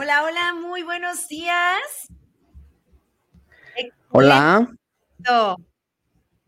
[0.00, 1.80] Hola, hola, muy buenos días.
[4.10, 4.70] Hola.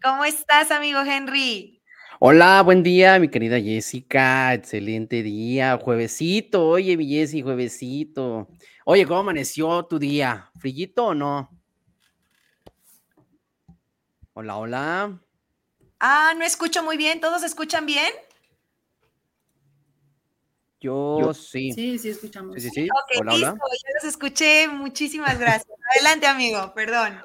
[0.00, 1.82] ¿Cómo estás, amigo Henry?
[2.20, 4.54] Hola, buen día, mi querida Jessica.
[4.54, 6.64] Excelente día, juevesito.
[6.64, 8.46] Oye, mi Jessy, juevesito.
[8.84, 10.52] Oye, ¿cómo amaneció tu día?
[10.60, 11.50] ¿Frillito o no?
[14.32, 15.20] Hola, hola.
[15.98, 17.20] Ah, no escucho muy bien.
[17.20, 18.12] ¿Todos escuchan bien?
[20.80, 21.72] Yo, sí.
[21.72, 22.54] Sí, sí, escuchamos.
[22.54, 22.88] Sí, sí, sí.
[22.88, 23.48] Ok, hola, listo.
[23.48, 23.58] hola.
[23.60, 24.66] Yo los escuché.
[24.68, 25.66] Muchísimas gracias.
[25.94, 26.72] Adelante, amigo.
[26.74, 27.18] Perdón.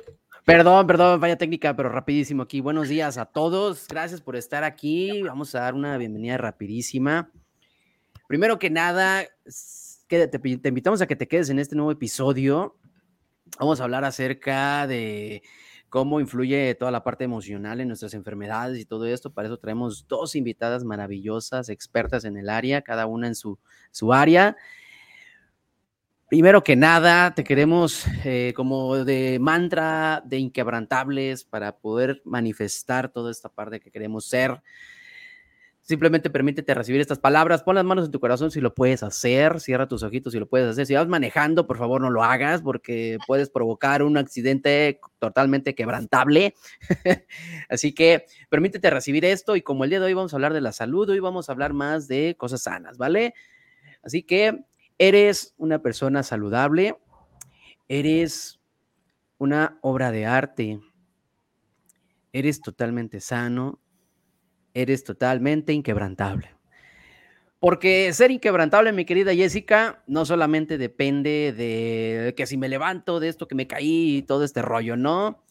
[0.43, 2.59] Perdón, perdón, vaya técnica, pero rapidísimo aquí.
[2.59, 3.87] Buenos días a todos.
[3.87, 5.23] Gracias por estar aquí.
[5.23, 7.31] Vamos a dar una bienvenida rapidísima.
[8.27, 9.25] Primero que nada,
[10.07, 12.77] te, te invitamos a que te quedes en este nuevo episodio.
[13.57, 15.41] Vamos a hablar acerca de
[15.95, 19.31] cómo influye toda la parte emocional en nuestras enfermedades y todo esto.
[19.31, 23.57] Para eso traemos dos invitadas maravillosas, expertas en el área, cada una en su,
[23.91, 24.57] su área.
[26.27, 33.31] Primero que nada, te queremos eh, como de mantra de inquebrantables para poder manifestar toda
[33.31, 34.61] esta parte que queremos ser.
[35.85, 39.59] Simplemente permítete recibir estas palabras, pon las manos en tu corazón si lo puedes hacer,
[39.59, 40.87] cierra tus ojitos si lo puedes hacer.
[40.87, 46.55] Si vas manejando, por favor no lo hagas porque puedes provocar un accidente totalmente quebrantable.
[47.69, 50.61] Así que permítete recibir esto y como el día de hoy vamos a hablar de
[50.61, 53.35] la salud, hoy vamos a hablar más de cosas sanas, ¿vale?
[54.01, 54.65] Así que
[54.97, 56.97] eres una persona saludable,
[57.87, 58.59] eres
[59.37, 60.79] una obra de arte,
[62.33, 63.79] eres totalmente sano,
[64.75, 66.55] eres totalmente inquebrantable.
[67.59, 73.29] Porque ser inquebrantable, mi querida Jessica, no solamente depende de que si me levanto de
[73.29, 75.43] esto que me caí y todo este rollo, ¿no?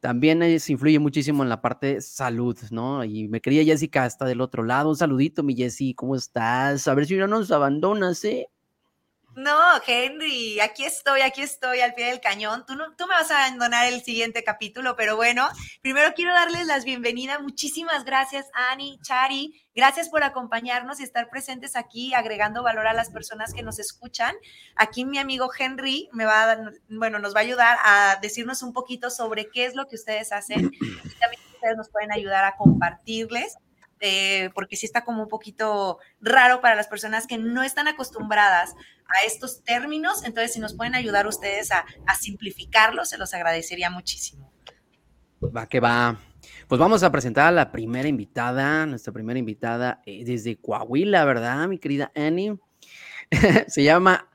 [0.00, 3.04] También es, influye muchísimo en la parte salud, ¿no?
[3.04, 4.88] Y mi querida Jessica está del otro lado.
[4.88, 6.88] Un saludito, mi Jessy, ¿cómo estás?
[6.88, 8.48] A ver si no nos abandonas, ¿eh?
[9.36, 12.64] No, Henry, aquí estoy, aquí estoy al pie del cañón.
[12.64, 15.46] Tú, no, tú me vas a abandonar el siguiente capítulo, pero bueno,
[15.82, 17.42] primero quiero darles las bienvenidas.
[17.42, 19.62] Muchísimas gracias, Ani, Chari.
[19.74, 24.34] Gracias por acompañarnos y estar presentes aquí, agregando valor a las personas que nos escuchan.
[24.74, 28.72] Aquí mi amigo Henry me va a, bueno, nos va a ayudar a decirnos un
[28.72, 32.56] poquito sobre qué es lo que ustedes hacen y también ustedes nos pueden ayudar a
[32.56, 33.58] compartirles.
[34.00, 38.74] Eh, porque sí está como un poquito raro para las personas que no están acostumbradas
[39.06, 40.22] a estos términos.
[40.24, 44.52] Entonces, si nos pueden ayudar ustedes a, a simplificarlos, se los agradecería muchísimo.
[45.42, 46.18] Va que va.
[46.68, 51.66] Pues vamos a presentar a la primera invitada, nuestra primera invitada eh, desde Coahuila, ¿verdad,
[51.68, 52.58] mi querida Annie?
[53.68, 54.28] Se llama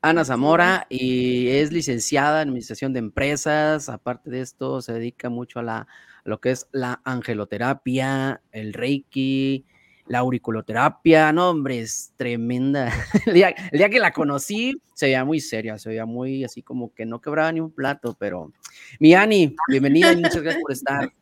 [0.00, 3.88] Ana Zamora y es licenciada en Administración de Empresas.
[3.88, 5.86] Aparte de esto, se dedica mucho a, la,
[6.24, 9.64] lo que es la angeloterapia, el reiki,
[10.06, 12.92] la auriculoterapia, no, hombre, es tremenda.
[13.26, 16.62] El día, el día, que la conocí se veía muy seria, se veía muy así
[16.62, 18.52] como que no quebraba ni un plato, pero
[19.00, 21.12] mi Ani, bienvenida y muchas gracias por estar.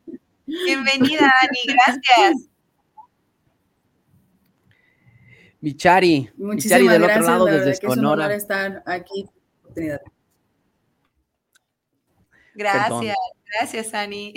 [0.46, 2.48] Bienvenida, Ani, gracias.
[5.60, 8.18] Mi Chari, Muchísimas mi Chari del gracias, otro lado la desde que es un honor
[8.18, 8.34] Sonora.
[8.34, 9.28] estar aquí.
[12.54, 13.14] Gracias, Perdón.
[13.58, 14.34] gracias, Ani.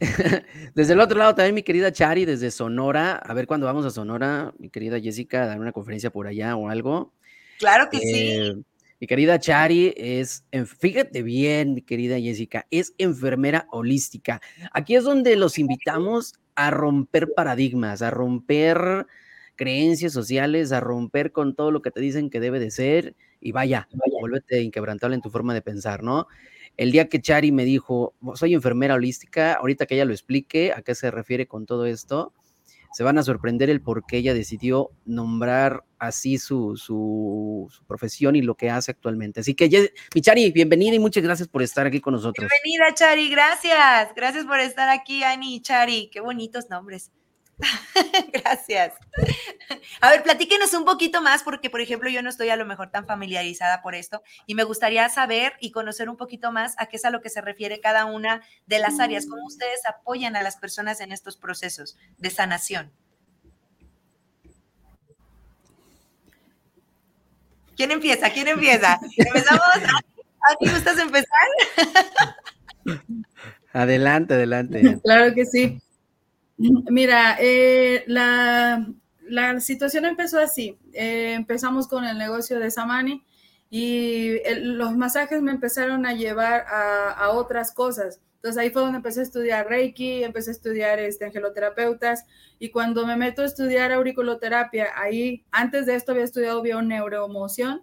[0.74, 3.16] Desde el otro lado también mi querida Chari, desde Sonora.
[3.16, 6.56] A ver cuándo vamos a Sonora, mi querida Jessica, a dar una conferencia por allá
[6.56, 7.12] o algo.
[7.58, 8.64] Claro que Eh, sí.
[9.00, 10.44] Mi querida Chari es,
[10.78, 14.40] fíjate bien, mi querida Jessica, es enfermera holística.
[14.72, 19.06] Aquí es donde los invitamos a romper paradigmas, a romper
[19.56, 23.52] creencias sociales, a romper con todo lo que te dicen que debe de ser y
[23.52, 23.88] vaya,
[24.20, 26.26] vuélvete inquebrantable en tu forma de pensar, ¿no?
[26.76, 30.82] El día que Chari me dijo, soy enfermera holística, ahorita que ella lo explique a
[30.82, 32.32] qué se refiere con todo esto,
[32.94, 38.42] se van a sorprender el por qué ella decidió nombrar así su, su, profesión y
[38.42, 39.40] lo que hace actualmente.
[39.40, 42.48] Así que, mi Chari, bienvenida y muchas gracias por estar aquí con nosotros.
[42.48, 44.14] Bienvenida, Chari, gracias.
[44.14, 46.08] Gracias por estar aquí, Ani y Chari.
[46.12, 47.10] Qué bonitos nombres.
[48.32, 48.94] gracias.
[50.00, 52.90] A ver, platíquenos un poquito más, porque, por ejemplo, yo no estoy a lo mejor
[52.90, 56.96] tan familiarizada por esto y me gustaría saber y conocer un poquito más a qué
[56.96, 60.42] es a lo que se refiere cada una de las áreas, cómo ustedes apoyan a
[60.42, 62.92] las personas en estos procesos de sanación.
[67.76, 68.30] ¿Quién empieza?
[68.30, 69.00] ¿Quién empieza?
[69.16, 69.62] ¿Empezamos?
[70.52, 71.26] ¿Aquí gustas empezar?
[73.72, 75.00] Adelante, adelante.
[75.02, 75.82] Claro que sí.
[76.58, 78.86] Mira, eh, la,
[79.28, 80.78] la situación empezó así.
[80.92, 83.24] Eh, empezamos con el negocio de Samani
[83.70, 88.20] y el- los masajes me empezaron a llevar a, a otras cosas.
[88.36, 92.24] Entonces ahí fue donde empecé a estudiar Reiki, empecé a estudiar este, angeloterapeutas
[92.58, 97.80] y cuando me meto a estudiar auriculoterapia, ahí antes de esto había estudiado bioneuromoción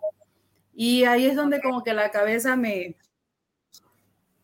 [0.76, 2.98] Y ahí es donde como que la cabeza me,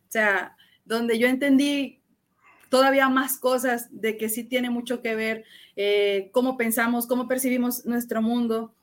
[0.08, 2.02] o sea, donde yo entendí
[2.70, 7.86] todavía más cosas de que sí tiene mucho que ver eh, cómo pensamos, cómo percibimos
[7.86, 8.74] nuestro mundo,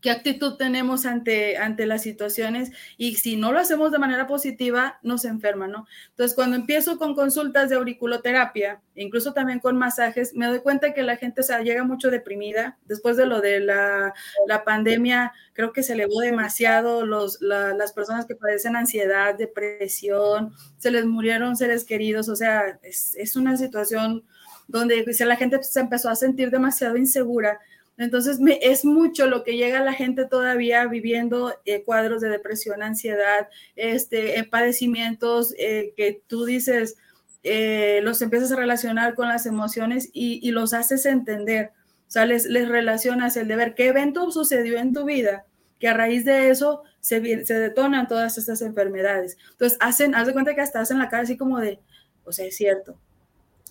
[0.00, 4.98] qué actitud tenemos ante, ante las situaciones y si no lo hacemos de manera positiva,
[5.02, 5.86] nos enferma, ¿no?
[6.10, 11.02] Entonces, cuando empiezo con consultas de auriculoterapia, incluso también con masajes, me doy cuenta que
[11.02, 12.78] la gente se llega mucho deprimida.
[12.86, 14.14] Después de lo de la,
[14.46, 20.90] la pandemia, creo que se elevó demasiado los, las personas que padecen ansiedad, depresión, se
[20.90, 24.24] les murieron seres queridos, o sea, es, es una situación
[24.68, 27.58] donde la gente se empezó a sentir demasiado insegura
[28.00, 32.82] entonces, es mucho lo que llega a la gente todavía viviendo eh, cuadros de depresión,
[32.82, 36.96] ansiedad, este, eh, padecimientos eh, que tú dices,
[37.42, 41.72] los empiezas a relacionar con las emociones y, los haces entender.
[42.08, 43.74] O sea, les, relacionas el deber.
[43.74, 45.44] ¿Qué evento sucedió en tu vida?
[45.78, 49.36] Que a raíz de eso se, se detonan todas estas enfermedades.
[49.52, 51.78] Entonces, hacen, haz de cuenta que hasta hacen la cara así como de,
[52.24, 52.98] o sea, es cierto.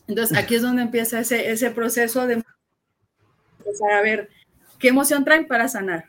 [0.07, 2.44] Entonces, aquí es donde empieza ese, ese proceso de
[3.92, 4.30] a ver
[4.77, 6.06] qué emoción traen para sanar.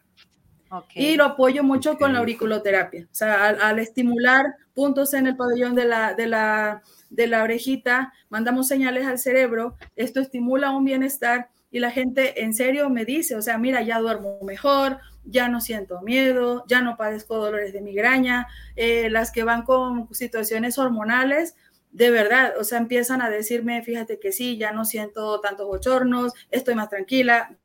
[0.95, 3.05] Y lo apoyo mucho con la auriculoterapia.
[3.11, 8.13] O sea, al, estimular puntos en el pabellón de la, de, la, de la orejita,
[8.29, 13.37] mandamos señales al cerebro, esto estimula un bienestar y la gente en serio me dice,
[13.37, 17.81] o sea, mira, ya duermo mejor, ya no siento miedo, ya no padezco dolores de
[17.81, 18.47] migraña,
[18.77, 21.57] eh, las que van con situaciones hormonales,
[21.91, 26.33] de verdad, o sea, empiezan a decirme, fíjate que sí, ya no siento tantos bochornos,
[26.51, 27.57] estoy más tranquila,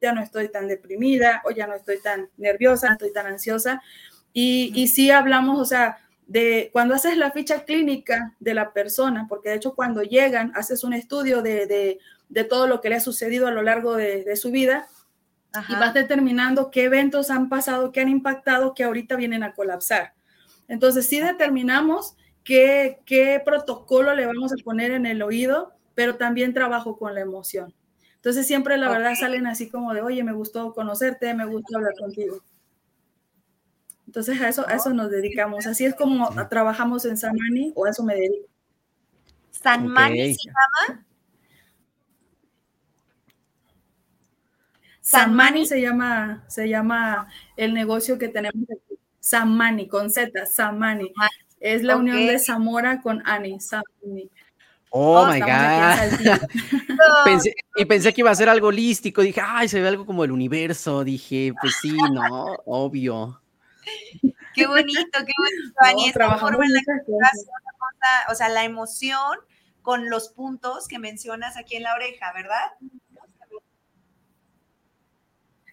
[0.00, 3.82] ya no estoy tan deprimida o ya no estoy tan nerviosa, no estoy tan ansiosa.
[4.32, 5.98] Y, y sí hablamos, o sea,
[6.28, 10.84] de cuando haces la ficha clínica de la persona, porque de hecho cuando llegan, haces
[10.84, 11.98] un estudio de,
[12.48, 14.86] todo lo que le ha sucedido a lo largo de, su vida
[15.68, 20.12] y vas determinando qué eventos han pasado, qué han impactado, que ahorita vienen a colapsar.
[20.68, 22.17] Entonces sí determinamos
[22.48, 27.74] qué, protocolo le vamos a poner en el oído, pero también trabajo con la emoción.
[28.16, 31.92] Entonces siempre la verdad salen así como de, oye, me gustó conocerte, me gustó hablar
[31.98, 32.42] contigo.
[34.06, 35.66] Entonces a eso, a eso nos dedicamos.
[35.66, 38.48] Así es como trabajamos en Samani o a eso me dedico.
[39.50, 41.06] ¿Sanmani se llama?
[45.00, 48.98] Samani se llama, se llama el negocio que tenemos aquí.
[49.20, 51.12] Samani, con Z, Samani.
[51.60, 53.58] Es la unión de Zamora con Annie.
[54.90, 55.48] Oh, oh my God.
[57.76, 59.22] y pensé que iba a ser algo holístico.
[59.22, 61.04] Dije, ay, se ve algo como el universo.
[61.04, 63.40] Dije, pues sí, no, obvio.
[64.54, 66.12] Qué bonito, qué bonito, Annie.
[66.12, 66.80] trabajamos en la
[68.30, 69.38] o sea, la emoción
[69.82, 72.72] con los puntos que mencionas aquí en la oreja, ¿verdad?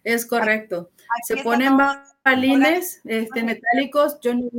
[0.03, 0.91] Es correcto.
[1.27, 1.77] se ponen
[2.24, 4.19] balines este, metálicos.
[4.21, 4.50] Yo no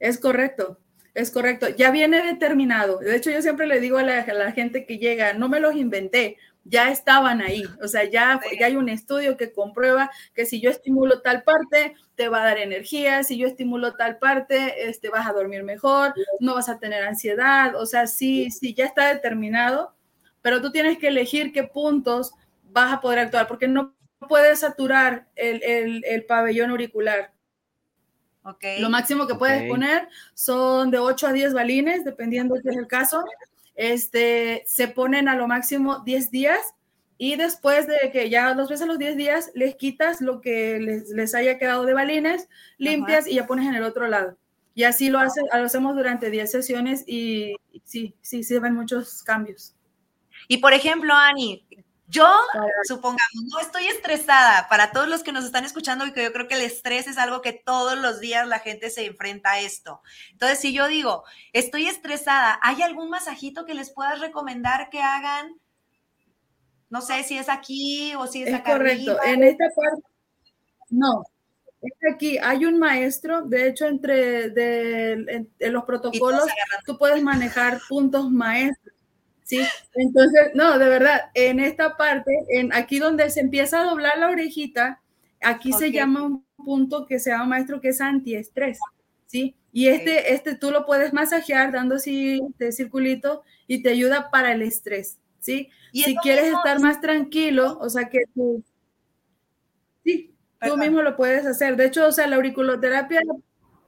[0.00, 0.78] es correcto,
[1.14, 1.68] es correcto.
[1.68, 2.98] Ya viene determinado.
[2.98, 6.36] De hecho, yo siempre le digo a la, gente que llega, no me los inventé,
[6.64, 7.64] ya estaban ahí.
[7.82, 11.94] O sea, ya, ya, hay un estudio que comprueba que si yo estimulo tal parte,
[12.16, 16.14] te va a dar energía, si yo estimulo tal parte, este, vas a dormir mejor,
[16.40, 17.76] no vas a tener ansiedad.
[17.76, 19.94] O sea, sí, sí, ya está determinado,
[20.42, 22.32] pero tú tienes que elegir qué puntos
[22.64, 23.94] vas a poder actuar, porque no
[24.28, 27.33] puedes saturar el, el pabellón auricular.
[28.78, 33.24] Lo máximo que puedes poner son de 8 a 10 balines, dependiendo de el caso.
[33.74, 36.74] Este, se ponen a lo máximo 10 días
[37.16, 41.34] y después de que ya dos veces los 10 días les quitas lo que les,
[41.34, 44.36] haya quedado de balines, limpias y ya pones en el otro lado.
[44.74, 49.22] Y así lo, hace, lo hacemos durante 10 sesiones y sí, sí, se ven muchos
[49.22, 49.74] cambios.
[50.48, 51.64] Y por ejemplo, Ani,
[52.06, 52.26] yo,
[52.84, 54.68] supongamos, no estoy estresada.
[54.68, 57.16] Para todos los que nos están escuchando, y que yo creo que el estrés es
[57.16, 60.02] algo que todos los días la gente se enfrenta a esto.
[60.32, 65.58] Entonces, si yo digo, estoy estresada, ¿hay algún masajito que les puedas recomendar que hagan?
[66.90, 69.18] No sé si es aquí o si es, es acá correcto.
[69.24, 70.02] En esta parte,
[70.90, 71.24] no.
[71.80, 76.46] Es aquí hay un maestro, de hecho, entre de, los protocolos,
[76.86, 78.93] tú puedes manejar puntos maestros
[79.44, 79.60] ¿sí?
[79.94, 84.30] Entonces, no, de verdad, en esta parte, en aquí donde se empieza a doblar la
[84.30, 85.00] orejita,
[85.40, 88.78] aquí se llama un punto que se llama maestro que es antiestrés,
[89.26, 89.54] ¿sí?
[89.72, 94.52] Y este, este tú lo puedes masajear dando así de circulito y te ayuda para
[94.52, 95.68] el estrés, ¿sí?
[95.92, 98.64] si quieres estar más tranquilo, o sea que tú,
[100.02, 101.76] sí, tú mismo lo puedes hacer.
[101.76, 103.20] De hecho, o sea, la auriculoterapia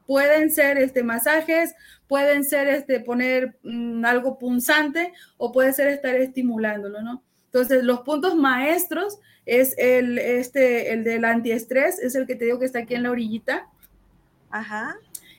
[0.06, 1.74] pueden ser este, masajes,
[2.06, 7.22] pueden ser este, poner mm, algo punzante o puede ser estar estimulándolo, ¿no?
[7.46, 12.58] Entonces, los puntos maestros es el, este, el del antiestrés, es el que te digo
[12.58, 13.68] que está aquí en la orillita.
[14.50, 14.96] Ajá.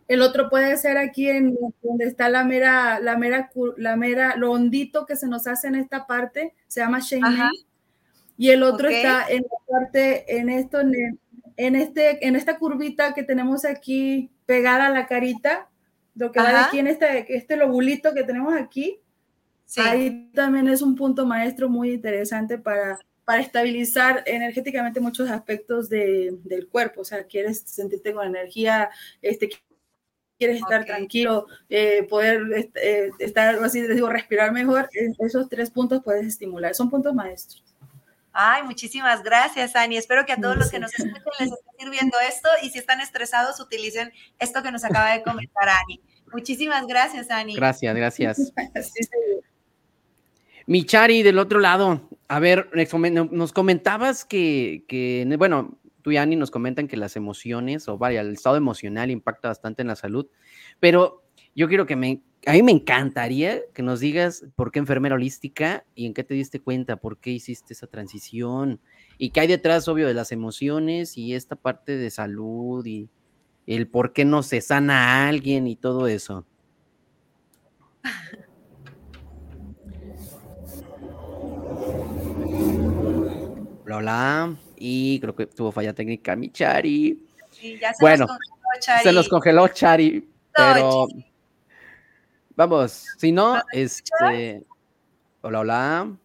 [0.07, 4.51] El otro puede ser aquí en donde está la mera, la mera, la mera, lo
[4.51, 7.51] hondito que se nos hace en esta parte, se llama Shenmei.
[8.37, 13.23] Y el otro está en la parte, en esto, en, este, en esta curvita que
[13.23, 15.69] tenemos aquí pegada a la carita,
[16.15, 18.99] lo que va aquí en este, este lobulito que tenemos aquí.
[19.75, 26.35] Ahí también es un punto maestro muy interesante para, para estabilizar energéticamente muchos aspectos de,
[26.43, 27.01] del cuerpo.
[27.01, 28.89] O sea, quieres sentirte con energía,
[29.21, 29.49] este,
[30.39, 34.89] quieres estar tranquilo, eh, poder eh, estar, así digo, respirar mejor,
[35.19, 36.73] esos tres puntos puedes estimular.
[36.73, 37.63] Son puntos maestros.
[38.39, 39.97] Ay, muchísimas gracias, Ani.
[39.97, 43.01] Espero que a todos los que nos escuchen les esté sirviendo esto y si están
[43.01, 45.99] estresados, utilicen esto que nos acaba de comentar Ani.
[46.31, 47.55] Muchísimas gracias, Ani.
[47.55, 48.53] Gracias, gracias.
[50.67, 52.69] Michari, del otro lado, a ver,
[53.31, 58.21] nos comentabas que, que, bueno, tú y Ani nos comentan que las emociones, o vaya,
[58.21, 60.27] el estado emocional impacta bastante en la salud,
[60.79, 61.26] pero
[61.57, 65.83] yo quiero que me a mí me encantaría que nos digas por qué enfermera holística
[65.95, 68.79] y en qué te diste cuenta, por qué hiciste esa transición
[69.17, 73.09] y qué hay detrás, obvio, de las emociones y esta parte de salud y
[73.65, 76.45] el por qué no se sana a alguien y todo eso.
[83.83, 84.55] Hola, hola.
[84.75, 87.25] Y creo que tuvo falla técnica mi Chari.
[87.99, 88.27] bueno,
[89.01, 91.07] se los congeló Chari, pero...
[92.57, 94.63] Vamos, si no, este.
[95.41, 96.17] Hola, hola.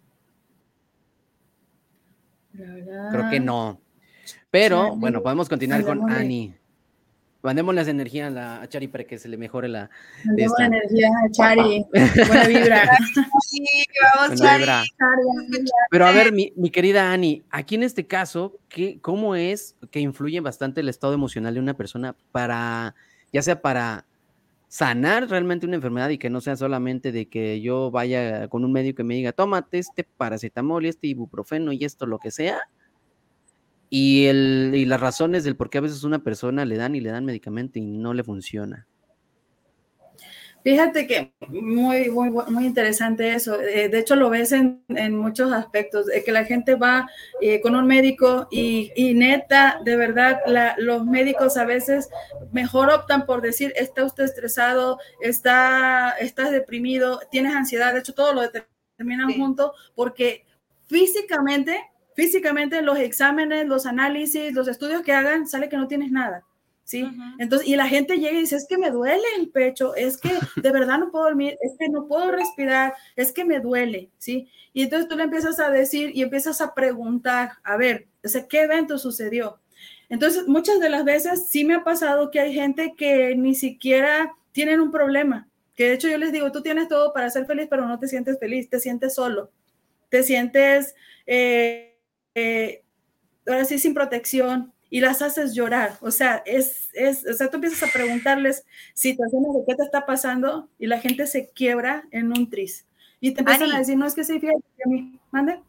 [2.55, 3.79] Creo que no.
[4.51, 6.55] Pero bueno, podemos continuar con Ani.
[7.43, 9.91] Mandémosle energía a, la, Chari para que se le mejore la.
[10.25, 11.85] Mandemos energía a Chari.
[12.27, 12.99] Buena vibra.
[13.47, 13.63] sí,
[14.17, 14.65] vamos, Chari.
[15.91, 20.01] Pero a ver, mi, mi, querida Ani, aquí en este caso, ¿qué, ¿cómo es que
[20.01, 22.95] influye bastante el estado emocional de una persona para,
[23.35, 24.07] ya sea para
[24.73, 28.73] sanar realmente una enfermedad y que no sea solamente de que yo vaya con un
[28.73, 32.59] médico y me diga, tómate este paracetamol y este ibuprofeno y esto, lo que sea.
[33.91, 37.03] Y, el, y las razones del por qué a veces una persona le dan y
[37.03, 38.87] le dan medicamento y no le funciona.
[40.65, 43.61] Fíjate que muy, muy, muy interesante eso.
[43.61, 47.09] Eh, de hecho, lo ves en, en muchos aspectos, que la gente va
[47.41, 52.09] eh, con un médico y, y neta, de verdad, la, los médicos a veces
[52.53, 58.33] mejor optan por decir, está usted estresado, está, estás deprimido, tienes ansiedad, de hecho, todo
[58.33, 60.47] lo determinan junto porque
[60.87, 61.81] físicamente,
[62.15, 66.45] físicamente los exámenes, los análisis, los estudios que hagan, sale que no tienes nada.
[66.85, 67.09] ¿Sí?
[67.39, 70.31] Entonces, y la gente llega y dice, es que me duele el pecho, es que
[70.57, 74.49] de verdad no puedo dormir, es que no puedo respirar, es que me duele, ¿sí?
[74.73, 78.63] Y entonces tú le empiezas a decir y empiezas a preguntar, a ver, o ¿qué
[78.63, 79.59] evento sucedió?
[80.09, 84.35] Entonces, muchas de las veces sí me ha pasado que hay gente que ni siquiera
[84.53, 87.67] tienen un problema, que de hecho yo les digo, tú tienes todo para ser feliz,
[87.71, 89.51] pero no te sientes feliz, te sientes solo,
[90.11, 90.95] te sientes,
[91.27, 91.99] eh,
[92.35, 92.83] eh,
[93.47, 95.97] ahora sí, sin protección, y las haces llorar.
[96.03, 100.05] O sea, es, es, o sea, tú empiezas a preguntarles situaciones de qué te está
[100.05, 102.85] pasando y la gente se quiebra en un tris.
[103.19, 105.61] Y te empiezan a decir, no es que se fíjate a mí, mande.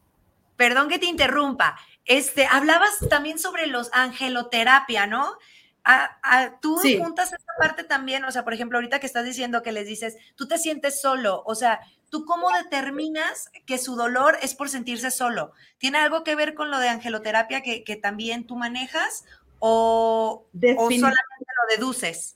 [0.57, 1.79] Perdón que te interrumpa.
[2.03, 5.37] Este, hablabas también sobre los angeloterapia, ¿no?
[5.85, 9.73] A, tú juntas esta parte también, o sea, por ejemplo, ahorita que estás diciendo que
[9.73, 11.81] les dices, tú te sientes solo, o sea,
[12.13, 15.51] ¿Tú cómo determinas que su dolor es por sentirse solo?
[15.79, 19.25] ¿Tiene algo que ver con lo de angeloterapia que, también tú manejas
[19.57, 22.35] o, solamente lo deduces?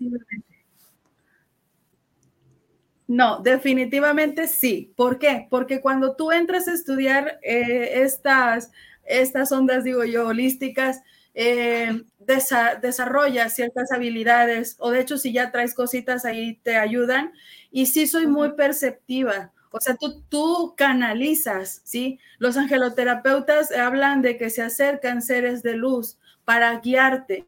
[3.05, 4.91] No, definitivamente sí.
[4.95, 5.45] ¿Por qué?
[5.47, 8.71] Porque cuando tú entras a estudiar eh, estas,
[9.05, 11.03] estas ondas, digo yo, holísticas,
[11.35, 17.31] eh, desarrollas ciertas habilidades o de hecho si ya traes cositas ahí te ayudan
[17.71, 19.53] y sí soy muy perceptiva.
[19.71, 22.19] O sea, tú, tú canalizas, ¿sí?
[22.37, 27.47] Los angeloterapeutas hablan de que se acercan seres de luz para guiarte,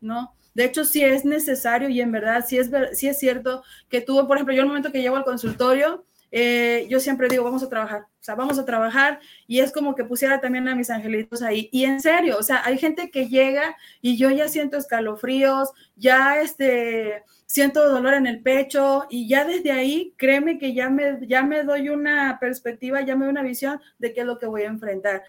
[0.00, 0.34] ¿no?
[0.54, 4.26] De hecho, sí es necesario y en verdad sí es, sí es cierto que tú,
[4.26, 7.68] por ejemplo, yo el momento que llego al consultorio, eh, yo siempre digo, vamos a
[7.68, 11.42] trabajar, o sea, vamos a trabajar y es como que pusiera también a mis angelitos
[11.42, 11.68] ahí.
[11.72, 16.40] Y en serio, o sea, hay gente que llega y yo ya siento escalofríos, ya
[16.40, 21.42] este, siento dolor en el pecho y ya desde ahí, créeme que ya me, ya
[21.42, 24.62] me doy una perspectiva, ya me doy una visión de qué es lo que voy
[24.62, 25.24] a enfrentar.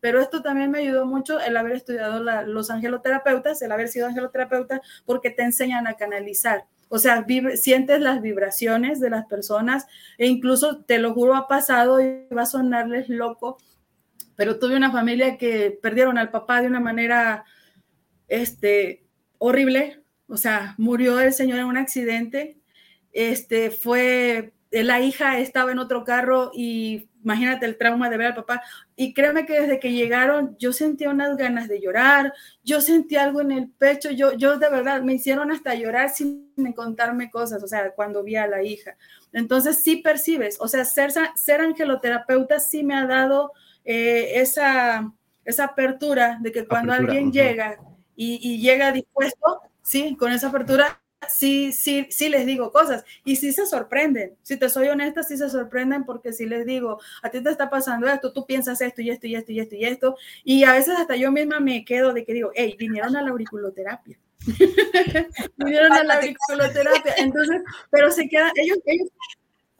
[0.00, 4.80] Pero esto también me ayudó mucho el haber estudiado los angeloterapeutas, el haber sido angeloterapeuta,
[5.04, 6.66] porque te enseñan a canalizar.
[6.94, 9.86] O sea, sientes las vibraciones de las personas
[10.18, 13.56] e incluso, te lo juro, ha pasado y va a sonarles loco,
[14.36, 17.46] pero tuve una familia que perdieron al papá de una manera
[18.28, 19.06] este,
[19.38, 20.02] horrible.
[20.26, 22.58] O sea, murió el señor en un accidente.
[23.12, 28.34] Este, fue, la hija estaba en otro carro y imagínate el trauma de ver al
[28.34, 28.62] papá.
[28.96, 33.40] Y créeme que desde que llegaron yo sentía unas ganas de llorar, yo sentí algo
[33.40, 37.66] en el pecho, yo, yo de verdad me hicieron hasta llorar sin contarme cosas, o
[37.66, 38.96] sea, cuando vi a la hija.
[39.32, 43.52] Entonces sí percibes, o sea, ser, ser angeloterapeuta sí me ha dado
[43.84, 45.12] eh, esa,
[45.44, 47.78] esa apertura de que cuando alguien llega
[48.14, 53.36] y, y llega dispuesto, sí, con esa apertura, sí, sí, sí les digo cosas y
[53.36, 54.36] sí se sorprenden.
[54.42, 57.70] Si te soy honesta, sí se sorprenden porque si les digo, a ti te está
[57.70, 60.16] pasando esto, tú piensas esto y esto y esto y esto y esto.
[60.44, 63.30] Y a veces hasta yo misma me quedo de que digo, hey, vinieron a la
[63.30, 64.18] auriculoterapia.
[65.56, 67.14] vinieron a la auriculoterapia.
[67.18, 69.08] Entonces, pero se quedan, ellos, ellos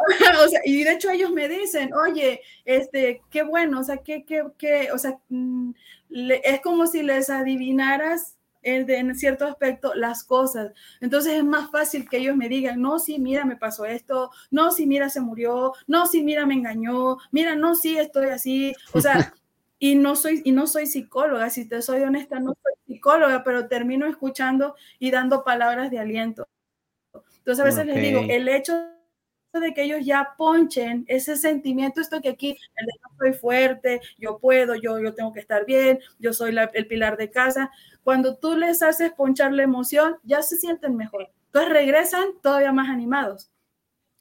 [0.44, 4.24] o sea, y de hecho ellos me dicen, oye, este, qué bueno, o sea, qué,
[4.24, 5.72] qué, qué, o sea, mm,
[6.10, 10.72] es como si les adivinaras en cierto aspecto las cosas.
[11.00, 14.70] Entonces es más fácil que ellos me digan, no, sí, mira, me pasó esto, no,
[14.70, 18.72] sí, mira, se murió, no, sí, mira, me engañó, mira, no, sí, estoy así.
[18.92, 19.34] O sea,
[19.78, 23.68] y no soy, y no soy psicóloga, si te soy honesta, no soy psicóloga, pero
[23.68, 26.46] termino escuchando y dando palabras de aliento.
[27.38, 28.91] Entonces a veces les digo, el hecho
[29.60, 34.38] de que ellos ya ponchen ese sentimiento, esto que aquí, el de soy fuerte, yo
[34.38, 37.70] puedo, yo, yo tengo que estar bien, yo soy el pilar de casa,
[38.02, 41.28] cuando tú les haces ponchar la emoción, ya se sienten mejor.
[41.46, 43.50] Entonces regresan todavía más animados.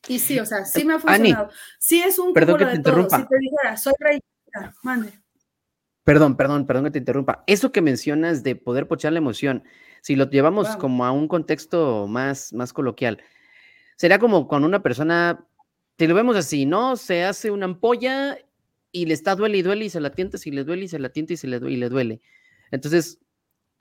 [0.07, 1.49] Y sí, o sea, sí me ha funcionado.
[1.79, 3.17] sí es un perdón que te interrumpa.
[3.17, 5.13] Si te dijera, soy reina, mande.
[6.03, 7.43] Perdón, perdón, perdón que te interrumpa.
[7.45, 9.63] Eso que mencionas de poder ponchar la emoción,
[10.01, 13.21] si lo llevamos como a un contexto más, más coloquial,
[14.01, 15.45] sería como cuando una persona,
[15.99, 16.95] si lo vemos así, ¿no?
[16.97, 18.35] Se hace una ampolla
[18.91, 20.97] y le está duele y duele y se la tienta, si le duele y se
[20.97, 22.21] la tienta y, se le duele, y le duele.
[22.71, 23.19] Entonces,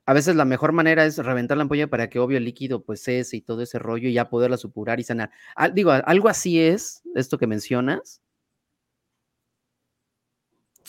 [0.04, 3.02] a veces la mejor manera es reventar la ampolla para que obvio el líquido pues
[3.02, 5.30] cese y todo ese rollo y ya poderla supurar y sanar.
[5.72, 8.20] digo, algo así es esto que mencionas.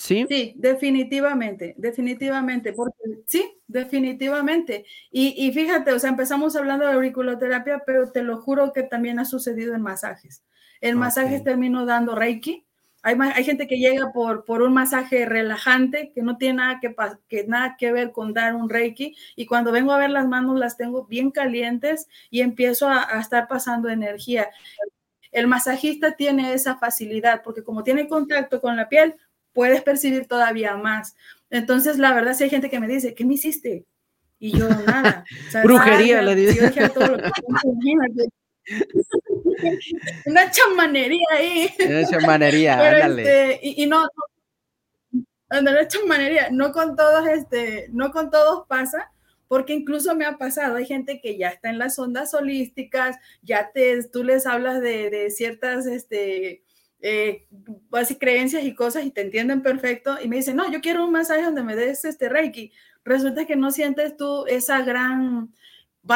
[0.01, 0.25] Sí.
[0.27, 4.83] Sí, definitivamente, definitivamente, porque sí, definitivamente.
[5.11, 9.25] Y, fíjate, o sea, empezamos hablando de auriculoterapia, pero te lo juro que también ha
[9.25, 10.43] sucedido en masajes.
[10.81, 12.65] En masajes termino dando Reiki,
[13.03, 16.95] hay, hay gente que llega por, por un masaje relajante que no tiene nada que,
[17.27, 20.57] que, nada que ver con dar un reiki y cuando vengo a ver las manos
[20.57, 24.49] las tengo bien calientes y empiezo a, estar pasando energía.
[25.31, 29.15] El masajista tiene esa facilidad porque como tiene contacto con la piel,
[29.53, 31.15] puedes percibir todavía más.
[31.49, 33.85] Entonces, la verdad, si hay gente que me dice, ¿qué me hiciste?
[34.39, 35.25] Y yo, nada.
[35.63, 36.71] Brujería, le dice.
[40.25, 41.69] Una chamanería ahí.
[41.85, 44.07] Una chamanería, este, y, no,
[45.11, 49.11] no, no, chamanería, no con todos, este, no con todos pasa,
[49.47, 53.71] porque incluso me ha pasado, hay gente que ya está en las ondas holísticas, ya
[53.73, 56.63] te, tú les hablas de, de ciertas, este,
[57.01, 57.47] eh,
[58.19, 61.43] creencias y cosas y te entienden perfecto y me dicen, no, yo quiero un masaje
[61.43, 62.71] donde me des este Reiki.
[63.03, 65.51] Resulta que no sientes tú esa gran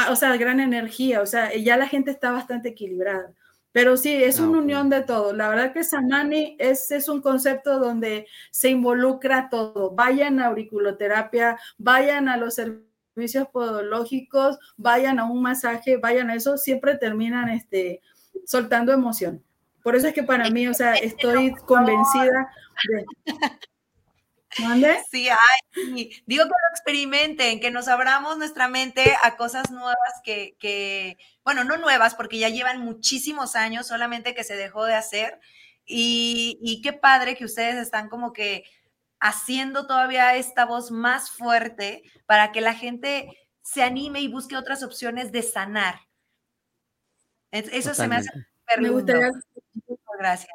[0.09, 3.33] o sea, gran energía, o sea, ya la gente está bastante equilibrada.
[3.71, 5.33] Pero sí, es ah, una unión de todo.
[5.33, 9.91] La verdad que Samani es, es un concepto donde se involucra todo.
[9.91, 16.57] Vayan a auriculoterapia, vayan a los servicios podológicos, vayan a un masaje, vayan a eso,
[16.57, 18.01] siempre terminan este,
[18.45, 19.43] soltando emoción.
[19.85, 22.51] Por eso es que para mí, o sea, estoy convencida
[22.89, 23.05] de...
[25.11, 25.29] Sí,
[26.25, 31.77] digo que lo experimenten, que nos abramos nuestra mente a cosas nuevas que, bueno, no
[31.77, 35.39] nuevas porque ya llevan muchísimos años, solamente que se dejó de hacer.
[35.85, 38.63] Y, y qué padre que ustedes están como que
[39.19, 43.29] haciendo todavía esta voz más fuerte para que la gente
[43.61, 45.99] se anime y busque otras opciones de sanar.
[47.51, 48.31] Eso se me hace
[48.79, 49.31] Me gustaría.
[50.19, 50.51] Gracias.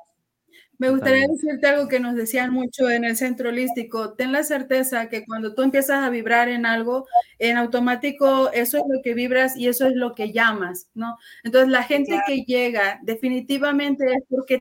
[0.79, 4.15] Me gustaría decirte algo que nos decían mucho en el centro holístico.
[4.15, 7.07] Ten la certeza que cuando tú empiezas a vibrar en algo,
[7.39, 11.19] en automático eso es lo que vibras y eso es lo que llamas, ¿no?
[11.45, 14.61] Entonces la gente que llega definitivamente es porque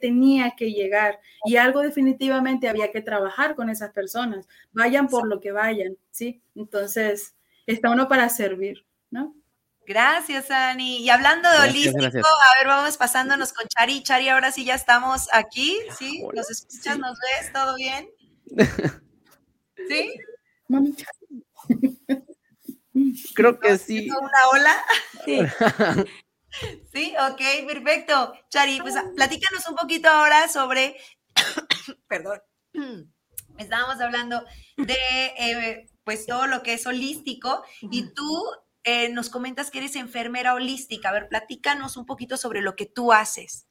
[0.00, 4.48] tenía que llegar y algo definitivamente había que trabajar con esas personas.
[4.72, 6.40] Vayan por lo que vayan, ¿sí?
[6.54, 7.34] Entonces
[7.66, 9.34] está uno para servir, ¿no?
[9.88, 10.98] Gracias, Ani.
[10.98, 14.02] Y hablando de holístico, a ver, vamos pasándonos con Chari.
[14.02, 16.22] Chari, ahora sí ya estamos aquí, ¿sí?
[16.34, 17.50] ¿Nos escuchas, nos ves?
[17.54, 18.10] ¿Todo bien?
[19.88, 20.12] ¿Sí?
[23.34, 24.10] Creo que sí.
[24.10, 24.84] ¿Una ola?
[25.24, 25.40] Sí.
[26.92, 28.34] sí, ok, perfecto.
[28.50, 30.98] Chari, pues platícanos un poquito ahora sobre,
[32.08, 32.42] perdón,
[33.56, 34.44] estábamos hablando
[34.76, 38.44] de eh, pues todo lo que es holístico y tú
[38.84, 41.08] eh, nos comentas que eres enfermera holística.
[41.08, 43.66] A ver, platícanos un poquito sobre lo que tú haces.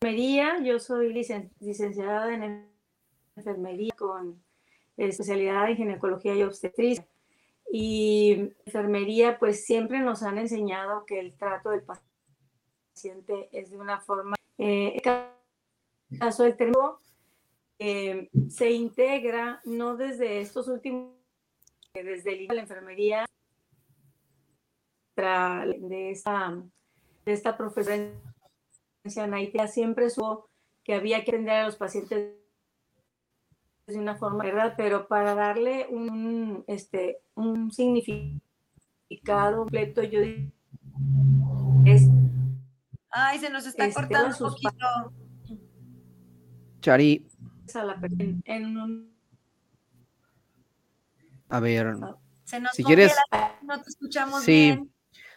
[0.00, 2.70] Enfermería, yo soy licenciada en
[3.36, 4.42] enfermería con
[4.96, 7.06] especialidad en ginecología y obstetricia.
[7.72, 14.00] Y enfermería, pues siempre nos han enseñado que el trato del paciente es de una
[14.00, 15.12] forma, eh, en
[16.10, 16.98] el caso del término,
[17.82, 21.14] eh, se integra no desde estos últimos,
[21.94, 23.24] desde la enfermería,
[25.16, 26.62] de esta,
[27.24, 28.12] de esta profesión,
[29.04, 30.50] Naitea siempre supo
[30.84, 32.36] que había que atender a los pacientes
[33.86, 34.74] de una forma, ¿verdad?
[34.76, 38.40] Pero para darle un, este, un significado
[39.58, 40.52] completo, yo digo,
[41.86, 42.08] es...
[43.10, 44.86] Ay, se nos está este, cortando un poquito.
[46.80, 47.29] Chari.
[51.48, 51.86] A ver.
[52.02, 53.14] Ah, se nos si quieres,
[53.62, 54.52] no te escuchamos sí.
[54.52, 54.92] bien.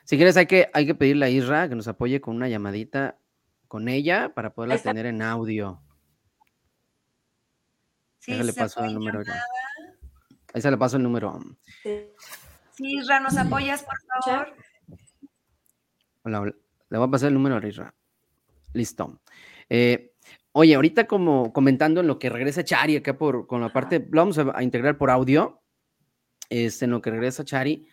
[0.05, 3.17] Si quieres, hay que, hay que pedirle a Isra que nos apoye con una llamadita
[3.67, 5.81] con ella para poderla tener en audio.
[8.19, 9.21] Sí, Déjale paso el número
[10.53, 11.39] Ahí se le paso el número.
[11.81, 12.07] Sí,
[12.77, 14.55] Isra, ¿nos apoyas, por favor?
[16.23, 16.53] Hola,
[16.89, 17.93] Le voy a pasar el número a Isra.
[18.73, 19.19] Listo.
[19.67, 20.12] Eh,
[20.53, 24.21] oye, ahorita como comentando en lo que regresa Chari acá por, con la parte, lo
[24.21, 25.61] vamos a, integrar por audio,
[26.49, 27.87] este, en lo que regresa Chari.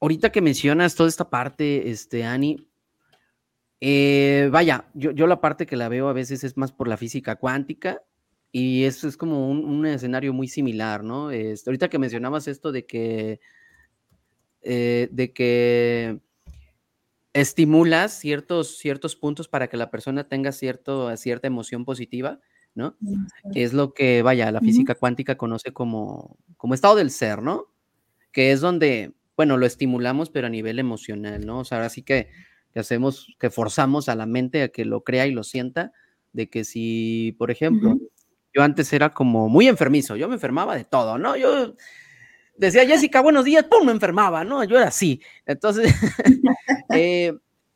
[0.00, 2.68] Ahorita que mencionas toda esta parte, este, Ani,
[3.80, 6.96] eh, vaya, yo, yo la parte que la veo a veces es más por la
[6.96, 8.02] física cuántica,
[8.52, 11.30] y eso es como un, escenario muy similar, ¿no?
[11.30, 13.40] Este, ahorita que mencionabas esto de que,
[14.62, 16.20] eh, de que
[17.36, 22.40] estimulas ciertos, ciertos puntos para que la persona tenga cierto, cierta emoción positiva,
[22.74, 22.96] ¿no?
[23.54, 27.66] Es lo que, vaya, la física cuántica conoce como, como estado del ser, ¿no?
[28.32, 31.60] Que es donde, bueno, lo estimulamos, pero a nivel emocional, ¿no?
[31.60, 32.28] O sea, ahora sí que,
[32.72, 35.92] que hacemos, que forzamos a la mente a que lo crea y lo sienta,
[36.32, 37.96] de que si, por ejemplo,
[38.54, 41.36] yo antes era como muy enfermizo, yo me enfermaba de todo, ¿no?
[41.36, 41.74] Yo
[42.56, 43.86] decía, Jessica, buenos días, ¡pum!
[43.86, 44.64] Me enfermaba, ¿no?
[44.64, 45.20] Yo era así.
[45.44, 45.94] Entonces,
[46.90, 47.32] eh,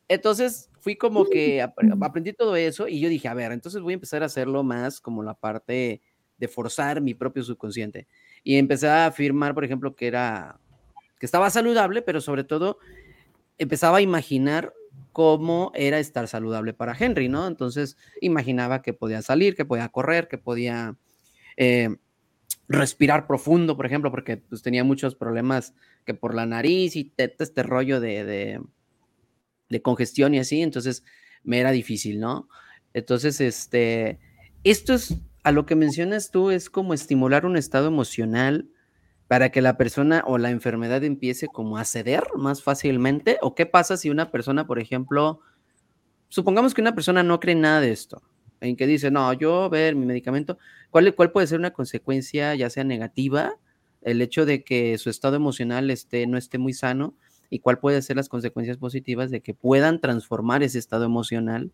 [0.07, 3.95] entonces fui como que aprendí todo eso y yo dije, a ver, entonces voy a
[3.95, 6.01] empezar a hacerlo más como la parte
[6.37, 8.07] de forzar mi propio subconsciente.
[8.43, 10.59] Y empecé a afirmar, por ejemplo, que era,
[11.19, 12.79] que estaba saludable, pero sobre todo
[13.59, 14.73] empezaba a imaginar
[15.11, 17.45] cómo era estar saludable para Henry, ¿no?
[17.45, 20.95] Entonces imaginaba que podía salir, que podía correr, que podía
[21.57, 21.95] eh,
[22.71, 25.73] respirar profundo, por ejemplo, porque pues, tenía muchos problemas
[26.05, 28.61] que por la nariz y este rollo de,
[29.69, 31.03] de, congestión y así, entonces
[31.43, 32.49] me era difícil, ¿no?
[32.93, 34.19] Entonces, este,
[34.63, 38.69] esto es, a lo que mencionas tú, es como estimular un estado emocional
[39.27, 43.37] para que la persona o la enfermedad empiece como a ceder más fácilmente?
[43.41, 45.39] ¿O qué pasa si una persona, por ejemplo,
[46.27, 48.21] supongamos que una persona no cree nada de esto,
[48.61, 50.57] en que dice, no, yo, ver, mi medicamento,
[50.89, 53.55] ¿cuál, ¿cuál puede ser una consecuencia, ya sea negativa,
[54.01, 57.15] el hecho de que su estado emocional esté, no esté muy sano?
[57.49, 61.71] ¿Y cuál puede ser las consecuencias positivas de que puedan transformar ese estado emocional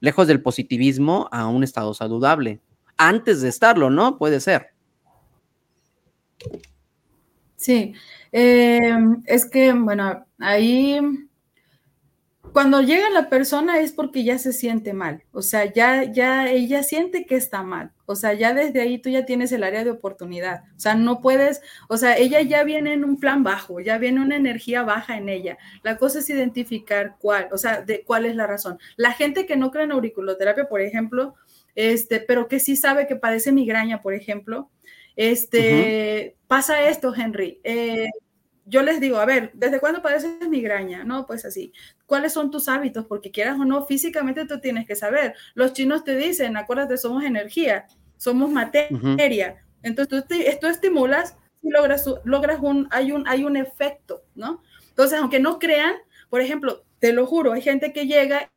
[0.00, 2.60] lejos del positivismo a un estado saludable?
[2.96, 4.16] Antes de estarlo, ¿no?
[4.16, 4.68] Puede ser.
[7.56, 7.94] Sí,
[8.32, 11.00] em, es que, bueno, ahí
[12.56, 16.82] cuando llega la persona es porque ya se siente mal, o sea, ya, ya ella
[16.82, 19.90] siente que está mal, o sea, ya desde ahí tú ya tienes el área de
[19.90, 23.98] oportunidad, o sea, no puedes, o sea, ella ya viene en un plan bajo, ya
[23.98, 25.58] viene una energía baja en ella.
[25.82, 28.78] La cosa es identificar cuál, o sea, de cuál es la razón.
[28.96, 31.34] La gente que no cree en auriculoterapia, por ejemplo,
[31.74, 34.70] este, pero que sí sabe que padece migraña, por ejemplo,
[35.14, 37.60] este, pasa esto, Henry.
[37.64, 38.08] Eh,
[38.66, 41.04] yo les digo, a ver, ¿desde cuándo padeces migraña?
[41.04, 41.72] No, pues así.
[42.04, 43.06] ¿Cuáles son tus hábitos?
[43.06, 45.34] Porque quieras o no, físicamente tú tienes que saber.
[45.54, 49.64] Los chinos te dicen, acuérdate, somos energía, somos materia.
[49.82, 54.62] Entonces tú, tú estimulas y logras, logras un, hay un, hay un efecto, ¿no?
[54.88, 55.94] Entonces, aunque no crean,
[56.28, 58.50] por ejemplo, te lo juro, hay gente que llega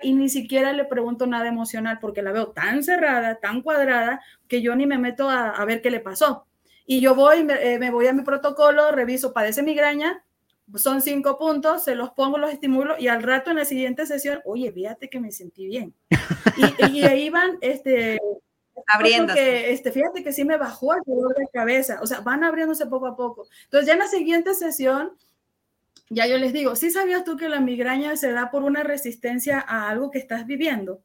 [0.00, 4.62] y ni siquiera le pregunto nada emocional porque la veo tan cerrada, tan cuadrada, que
[4.62, 6.46] yo ni me meto a, ver qué le pasó.
[6.86, 10.24] Y yo voy, me, eh, me, voy a mi protocolo, reviso, padece migraña,
[10.76, 14.40] son cinco puntos, se los pongo, los estimulo y al rato en la siguiente sesión,
[14.44, 15.94] oye, fíjate que me sentí bien.
[16.90, 18.18] Y, ahí van, este,
[18.86, 19.34] abriendo.
[19.36, 23.06] Este, fíjate que sí me bajó el dolor de cabeza, o sea, van abriéndose poco
[23.06, 23.46] a poco.
[23.64, 25.12] Entonces ya en la siguiente sesión,
[26.08, 29.64] ya yo les digo, ¿sí sabías tú que la migraña se da por una resistencia
[29.66, 31.02] a algo que estás viviendo?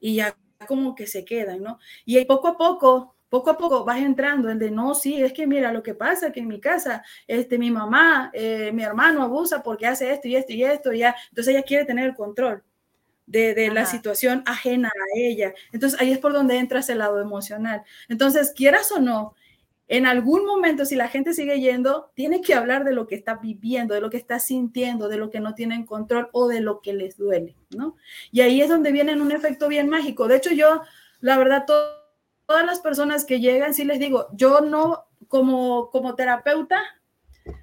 [0.00, 1.78] Y ya como que se quedan, ¿no?
[2.04, 5.46] Y poco a poco poco a poco vas entrando el de no, sí, es que
[5.46, 9.62] mira, lo que pasa que en mi casa, este, mi mamá, eh, mi hermano abusa
[9.62, 12.62] porque hace esto y esto y esto, y ya, entonces ella quiere tener el control
[13.26, 15.52] de, de la situación ajena a ella.
[15.72, 17.82] Entonces ahí es por donde entras el lado emocional.
[18.08, 19.34] Entonces, quieras o no,
[19.88, 23.36] en algún momento, si la gente sigue yendo, tiene que hablar de lo que está
[23.36, 26.82] viviendo, de lo que está sintiendo, de lo que no tienen control o de lo
[26.82, 27.96] que les duele, ¿no?
[28.30, 30.28] Y ahí es donde viene un efecto bien mágico.
[30.28, 30.82] De hecho, yo,
[31.20, 31.97] la verdad, todo
[32.48, 36.80] todas las personas que llegan, sí les digo, yo no, como, como terapeuta,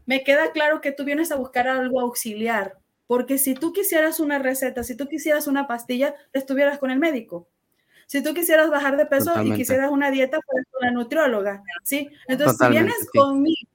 [0.06, 4.38] me queda claro que tú vienes a buscar algo auxiliar, porque si tú quisieras una
[4.38, 7.48] receta, si tú quisieras una pastilla, estuvieras con el médico.
[8.06, 12.12] Si tú quisieras bajar de peso y quisieras una dieta, pues con la nutrióloga, ¿sí?
[12.28, 13.70] Entonces, si vienes conmigo,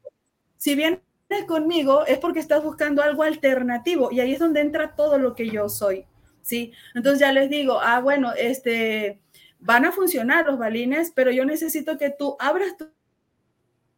[0.59, 1.01] si vienes
[1.49, 5.51] conmigo, es porque estás buscando algo alternativo y ahí es donde entra todo lo que
[5.51, 6.07] yo soy,
[6.43, 6.73] ¿sí?
[6.95, 9.19] Entonces ya les digo, ah, bueno, este,
[9.61, 12.89] van a funcionar los balines, pero yo necesito que tú abras tu,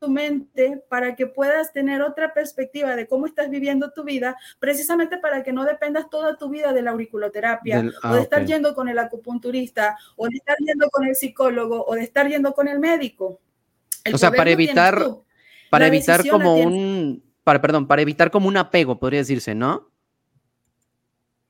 [0.09, 5.45] mente para que puedas tener otra perspectiva de cómo estás viviendo tu vida, precisamente para
[5.45, 8.89] que no dependas toda tu vida de la auriculoterapia, o de ah, estar yendo con
[8.89, 12.81] el acupunturista, o de estar yendo con el psicólogo, o de estar yendo con el
[12.81, 13.41] médico.
[14.13, 15.01] o sea, para evitar,
[15.71, 19.89] para evitar como un, para, perdón, para evitar como un apego, podría decirse, ¿no?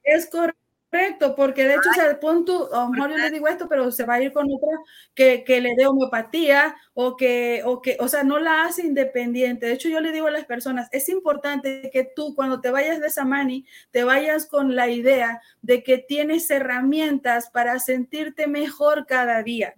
[0.03, 0.62] Es correcto
[0.93, 3.67] Correcto, porque de hecho, o sea, pon tú, a lo mejor yo le digo esto,
[3.67, 4.79] pero se va a ir con otra
[5.15, 9.65] que, que, le dé homeopatía o que, o que, o sea, no la hace independiente.
[9.65, 13.01] De hecho, yo le digo a las personas, es importante que tú cuando te vayas
[13.01, 19.43] de Samani, te vayas con la idea de que tienes herramientas para sentirte mejor cada
[19.43, 19.75] día.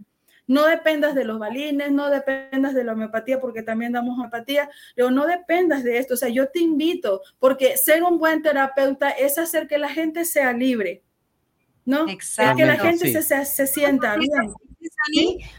[0.46, 5.11] No dependas de los balines, no dependas de la homeopatía, porque también damos homeopatía, pero
[5.11, 6.14] no dependas de esto.
[6.14, 10.24] O sea, yo te invito, porque ser un buen terapeuta es hacer que la gente
[10.24, 11.02] sea libre,
[11.85, 12.09] ¿no?
[12.09, 12.59] Exacto.
[12.59, 14.54] Que la gente se, se, sienta bien.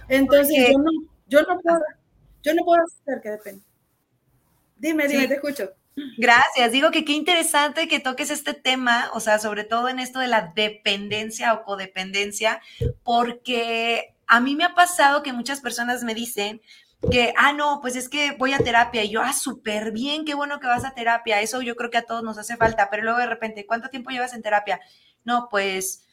[0.08, 0.92] Entonces, yo no,
[1.28, 1.80] yo no puedo,
[2.44, 3.64] yo no puedo hacer que dependa.
[4.78, 5.72] Dime, dime, te escucho.
[6.18, 6.72] Gracias.
[6.72, 10.28] Digo que qué interesante que toques este tema, o sea, sobre todo en esto de
[10.28, 12.62] la dependencia o codependencia,
[13.04, 16.62] porque a mí me ha pasado que muchas personas me dicen
[17.12, 20.34] que, ah, no, pues es que voy a terapia y yo, ah, súper bien, qué
[20.34, 23.04] bueno que vas a terapia, eso yo creo que a todos nos hace falta, pero
[23.04, 24.80] luego de repente, ¿cuánto tiempo llevas en terapia?
[25.24, 26.06] No, pues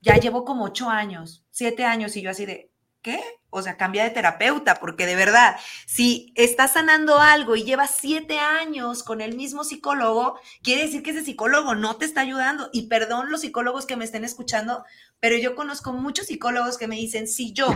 [0.00, 2.70] ya llevo como ocho años, siete años y yo así de,
[3.02, 3.20] ¿qué?
[3.50, 8.38] O sea, cambia de terapeuta, porque de verdad, si estás sanando algo y llevas siete
[8.38, 12.68] años con el mismo psicólogo, quiere decir que ese psicólogo no te está ayudando.
[12.72, 14.84] Y perdón los psicólogos que me estén escuchando,
[15.18, 17.68] pero yo conozco muchos psicólogos que me dicen, si yo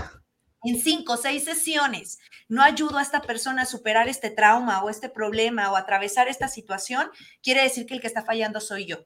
[0.65, 4.91] en cinco o seis sesiones no ayudo a esta persona a superar este trauma o
[4.91, 7.11] este problema o atravesar esta situación,
[7.43, 9.05] quiere decir que el que está fallando soy yo.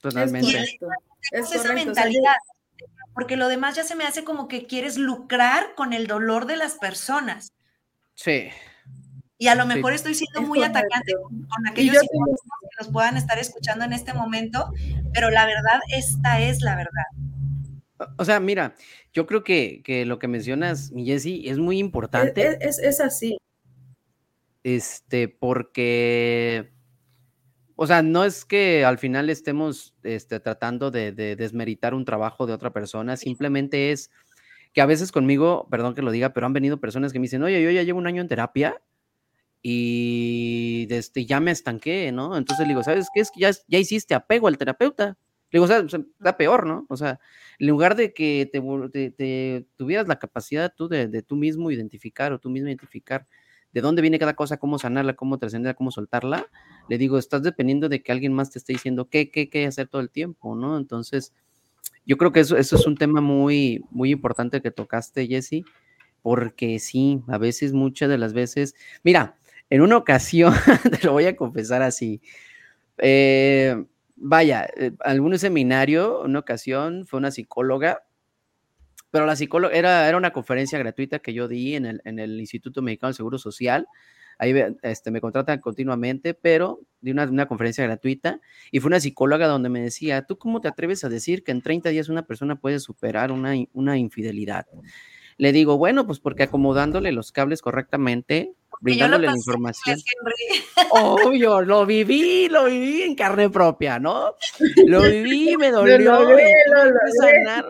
[0.00, 0.64] Totalmente.
[1.30, 2.34] Es, esa mentalidad
[3.14, 6.56] porque lo demás ya se me hace como que quieres lucrar con el dolor de
[6.56, 7.52] las personas.
[8.14, 8.50] Sí.
[9.38, 12.18] Y a lo mejor estoy siendo muy atacante con, aquellos que
[12.80, 14.70] nos puedan estar escuchando en este momento,
[15.12, 18.12] pero la verdad, esta es la verdad.
[18.18, 18.74] O sea, mira,
[19.12, 22.56] yo creo que, lo que mencionas, mi Jessy, es muy importante.
[22.60, 23.36] Es, es, así.
[24.62, 26.72] Este, porque
[27.82, 32.52] o sea, no es que al final estemos este, tratando de, desmeritar un trabajo de
[32.52, 34.12] otra persona, simplemente es
[34.72, 37.42] que a veces conmigo, perdón que lo diga, pero han venido personas que me dicen,
[37.42, 38.80] oye, yo ya llevo un año en terapia
[39.62, 42.36] y este, ya me estanqué, ¿no?
[42.36, 43.20] Entonces le digo, ¿sabes qué?
[43.20, 45.18] Es que ya, ya hiciste apego al terapeuta.
[45.50, 45.84] Le digo, o sea,
[46.20, 46.86] da peor, ¿no?
[46.88, 47.18] O sea,
[47.58, 52.38] en lugar de que te, tuvieras la capacidad tú de, de, tú mismo identificar o
[52.38, 53.26] tú mismo identificar
[53.72, 56.46] de dónde viene cada cosa, cómo sanarla, cómo trascenderla, cómo soltarla,
[56.88, 59.88] le digo, estás dependiendo de que alguien más te esté diciendo qué, qué, qué hacer
[59.88, 60.76] todo el tiempo, ¿no?
[60.76, 61.32] Entonces,
[62.04, 65.64] yo creo que eso, eso es un tema muy, muy importante que tocaste, Jesse,
[66.20, 69.36] porque sí, a veces, muchas de las veces, mira,
[69.70, 70.52] en una ocasión,
[71.00, 72.20] te lo voy a confesar así,
[72.98, 73.84] eh,
[74.16, 78.02] vaya, eh, algún seminario, una ocasión, fue una psicóloga,
[79.12, 82.40] pero la psicóloga era, era una conferencia gratuita que yo di en el, en el
[82.40, 83.86] Instituto Mexicano del Seguro Social.
[84.38, 89.46] Ahí este, me contratan continuamente, pero di una, una, conferencia gratuita y fue una psicóloga
[89.46, 92.56] donde me decía, ¿tú cómo te atreves a decir que en 30 días una persona
[92.56, 94.66] puede superar una, una infidelidad?
[95.36, 99.98] Le digo, bueno, pues porque acomodándole los cables correctamente, brindándole la información.
[100.90, 104.34] Obvio, lo viví, lo viví en carne propia, ¿no?
[104.86, 105.98] Lo viví, me dolió.
[105.98, 107.66] Lo lo sanar,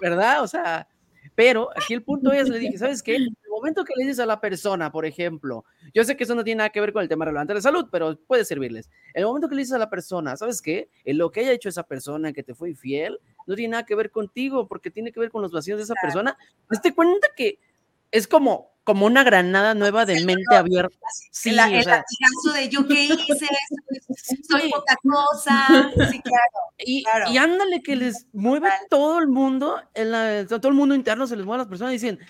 [0.00, 0.42] ¿Verdad?
[0.42, 0.86] O sea,
[1.34, 3.16] pero aquí el punto es, le dije, ¿sabes qué?
[3.16, 6.34] En el momento que le dices a la persona, por ejemplo, yo sé que eso
[6.34, 8.90] no tiene nada que ver con el tema relevante de salud, pero puede servirles.
[9.14, 10.90] En el momento que le dices a la persona, ¿sabes qué?
[11.04, 13.94] En lo que haya hecho esa persona que te fue infiel, no tiene nada que
[13.94, 16.36] ver contigo, porque tiene que ver con los vacíos de esa persona.
[16.82, 17.58] Te cuenta que
[18.10, 20.96] es como, como una granada nueva de mente abierta.
[21.32, 23.48] Sí, el, el de yo qué hice,
[24.48, 25.90] soy poca cosa.
[26.08, 26.52] Sí, claro.
[26.78, 31.34] Y, y ándale que les mueve todo el mundo, en todo el mundo interno se
[31.34, 32.20] les mueve a las personas y dicen,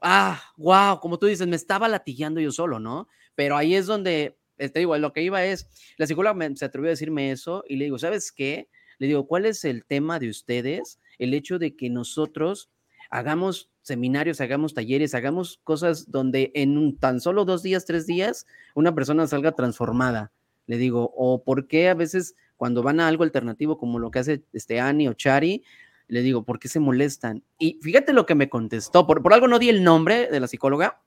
[0.00, 3.08] ah, wow, como tú dices, me estaba latillando yo solo, ¿no?
[3.34, 6.90] Pero ahí es donde, te digo, lo que iba es, la psicóloga se atrevió a
[6.90, 8.68] decirme eso y le digo, ¿sabes qué?
[8.98, 11.00] Le digo, ¿cuál es el tema de ustedes?
[11.18, 12.70] El hecho de que nosotros
[13.10, 18.94] hagamos seminarios, hagamos talleres, hagamos cosas donde en tan solo dos días, tres días, una
[18.94, 20.30] persona salga transformada.
[20.66, 24.18] Le digo, o por qué a veces cuando van a algo alternativo como lo que
[24.18, 25.62] hace este Ani o Chari,
[26.08, 27.42] le digo, ¿por qué se molestan?
[27.58, 30.48] Y fíjate lo que me contestó, por, por algo no di el nombre de la
[30.48, 31.00] psicóloga.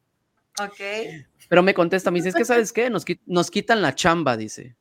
[0.59, 0.79] Ok.
[1.49, 4.75] Pero me contesta, me dice, es que sabes qué, nos, nos quitan la chamba, dice.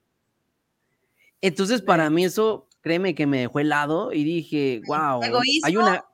[1.41, 5.21] Entonces, para mí eso, créeme que me dejó helado y dije, wow,
[5.65, 6.05] hay una...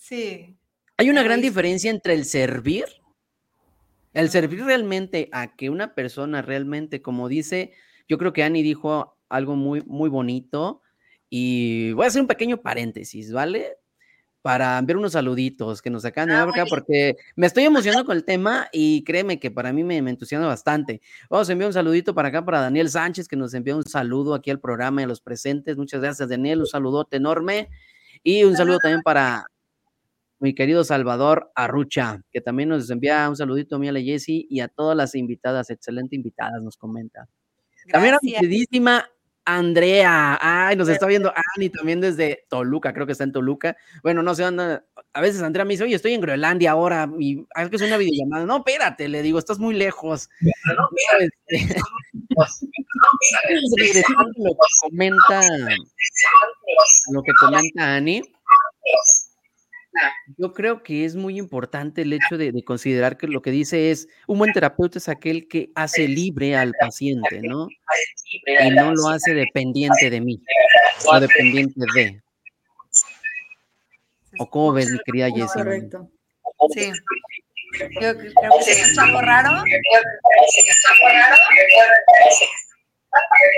[0.00, 0.56] Sí.
[0.96, 2.86] Hay una gran diferencia entre el servir,
[4.14, 7.72] el servir realmente a que una persona realmente, como dice,
[8.08, 10.80] yo creo que Annie dijo algo muy, muy bonito
[11.28, 13.76] y voy a hacer un pequeño paréntesis, ¿vale?
[14.40, 18.16] Para enviar unos saluditos que nos acaban de ah, acá porque me estoy emocionando con
[18.16, 21.02] el tema y créeme que para mí me, me, entusiasma bastante.
[21.28, 24.34] Vamos a enviar un saludito para acá para Daniel Sánchez que nos envió un saludo
[24.34, 25.76] aquí al programa y a los presentes.
[25.76, 26.60] Muchas gracias, Daniel.
[26.60, 27.68] Un saludote enorme.
[28.22, 29.46] Y un saludo también para
[30.40, 34.46] mi querido Salvador Arrucha, que también nos envía un saludito a mí, a la Jessie
[34.48, 37.28] y a todas las invitadas, excelente invitadas, nos comenta.
[37.92, 39.06] También a mi queridísima
[39.44, 43.76] Andrea, ay, nos está viendo Ani también desde Toluca, creo que está en Toluca.
[44.02, 47.44] Bueno, no sé, anda, a veces Andrea me dice, oye, estoy en Groenlandia ahora, y
[47.56, 48.46] es que es una videollamada.
[48.46, 50.28] No, espérate, le digo, estás muy lejos.
[50.76, 51.80] No, espérate.
[52.30, 54.02] lo que
[54.82, 55.40] comenta,
[57.12, 58.22] lo que comenta Ani,
[60.40, 64.08] yo creo que es muy importante el hecho de, considerar que lo que dice es,
[64.26, 67.68] un buen terapeuta es aquel que hace libre al paciente, ¿no?
[68.46, 70.40] Y no lo hace dependiente de mí,
[71.04, 72.22] o dependiente de.
[74.38, 75.48] ¿O cómo ves, mi querida Jessie?
[75.52, 76.08] Correcto.
[76.72, 76.92] Sí.
[77.80, 78.28] Yo creo que
[78.70, 79.62] es algo raro.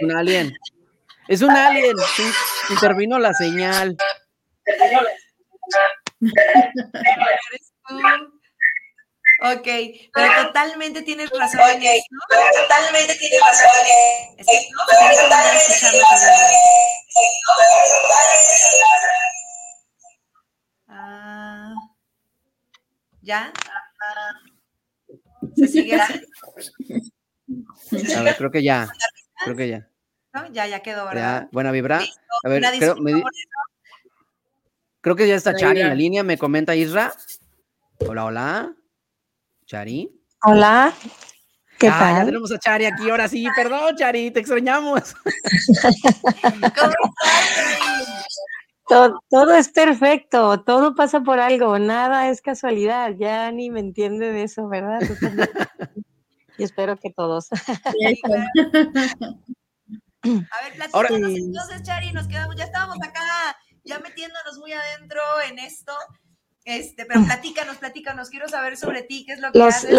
[0.00, 0.54] Un alien.
[1.28, 1.96] Es un alien.
[2.70, 3.96] Intervino la señal.
[9.44, 9.66] Ok,
[10.14, 12.14] pero totalmente tienes razón esto.
[12.62, 13.70] totalmente tienes razón
[14.38, 14.52] esto.
[20.86, 21.74] Ah,
[23.20, 23.52] ¿Ya?
[25.56, 26.06] ¿Se sigue A
[28.22, 28.88] ver, creo que ya.
[29.44, 29.88] Creo que ya.
[30.52, 31.48] Ya, ya quedó, ¿verdad?
[31.50, 32.00] buena vibra.
[32.44, 33.24] A ver, creo, me,
[35.02, 37.12] Creo que ya está Chari en la línea, me comenta Isra.
[37.98, 38.72] Hola, hola.
[39.66, 40.08] Chari.
[40.44, 40.94] Hola.
[41.76, 42.18] ¿Qué ah, tal?
[42.18, 43.44] Ya tenemos a Chari aquí, ahora sí.
[43.56, 45.16] Perdón, Chari, te extrañamos.
[48.88, 53.10] todo, todo, es perfecto, todo pasa por algo, nada es casualidad.
[53.18, 55.00] Ya ni me entiende de eso, ¿verdad?
[56.58, 57.48] y espero que todos.
[57.52, 57.56] a
[60.22, 60.46] ver,
[60.76, 65.92] platícanos entonces, Chari, nos quedamos, ya estábamos acá ya metiéndonos muy adentro en esto.
[66.64, 69.92] Este, pero platícanos, platícanos, quiero saber sobre ti, qué es lo que los, haces.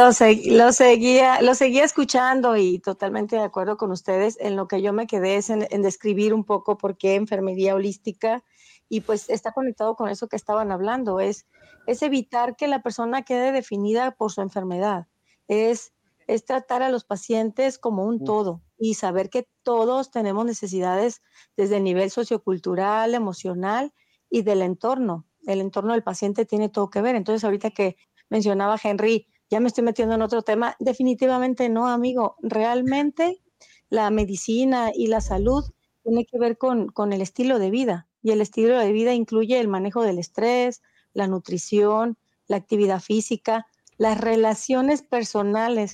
[0.48, 4.38] Lo, seguía, seguía escuchando y totalmente de acuerdo con ustedes.
[4.40, 8.44] En lo que yo me quedé es en, describir un poco por qué enfermería holística
[8.88, 11.48] y pues está conectado con eso que estaban hablando, es,
[11.86, 15.08] es evitar que la persona quede definida por su enfermedad,
[15.48, 15.94] es,
[16.28, 21.22] es tratar a los pacientes como un todo y saber que todos tenemos necesidades
[21.56, 23.94] desde el nivel sociocultural, emocional
[24.30, 25.26] y del entorno.
[25.46, 27.16] El entorno del paciente tiene todo que ver.
[27.16, 27.98] Entonces, ahorita que
[28.30, 32.36] mencionaba Henry, ya me estoy metiendo en otro tema, definitivamente no, amigo.
[32.42, 33.42] Realmente
[33.90, 35.64] la medicina y la salud
[36.04, 38.08] tiene que ver con, con el estilo de vida.
[38.22, 40.82] Y el estilo de vida incluye el manejo del estrés,
[41.14, 42.18] la nutrición,
[42.48, 43.68] la actividad física,
[44.04, 45.93] las relaciones personales,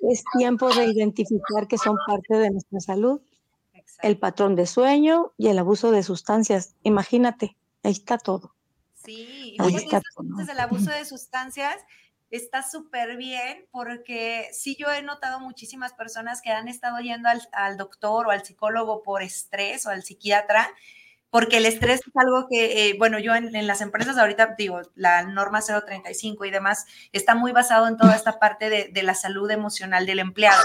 [0.00, 3.20] es tiempo de identificar que son parte de nuestra salud.
[4.02, 6.74] El patrón de sueño y el abuso de sustancias.
[6.84, 8.54] Imagínate, ahí está todo.
[8.94, 10.40] Sí, ahí está todo.
[10.50, 11.76] el abuso de sustancias,
[12.30, 17.46] está súper bien porque sí yo he notado muchísimas personas que han estado yendo al,
[17.52, 20.70] al doctor o al psicólogo por estrés o al psiquiatra
[21.34, 24.82] porque el estrés es algo que, eh, bueno, yo en, en, las empresas ahorita digo,
[24.94, 29.16] la norma 035 y demás está muy basado en toda esta parte de, de la
[29.16, 30.62] salud emocional del empleado.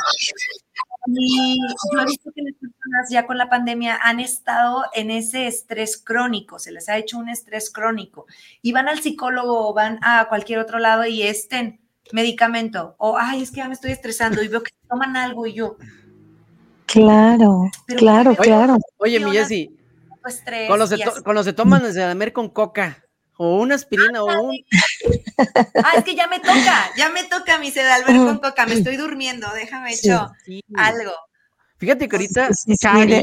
[1.08, 5.48] Y yo he visto que las personas ya con la pandemia han estado en ese
[5.48, 8.28] estrés crónico, se les ha hecho un estrés crónico
[8.62, 11.80] y van al psicólogo o van a cualquier otro lado y estén
[12.12, 15.54] medicamento o, ay, es que ya me estoy estresando y veo que toman algo y
[15.54, 15.78] yo.
[16.86, 18.78] Claro, Pero claro, claro.
[18.98, 19.79] Oye, mi Jessy,
[20.30, 20.68] estrés.
[20.68, 23.04] Cuando se, to cuando se toman desde la con coca
[23.38, 24.58] o una aspirina o un...
[25.76, 28.98] Ah, es que ya me toca, ya me toca mi sedalver con coca, me estoy
[28.98, 30.62] durmiendo, déjame sí, hecho sí.
[30.76, 31.14] algo.
[31.78, 33.22] Fíjate que ahorita sí, Chari,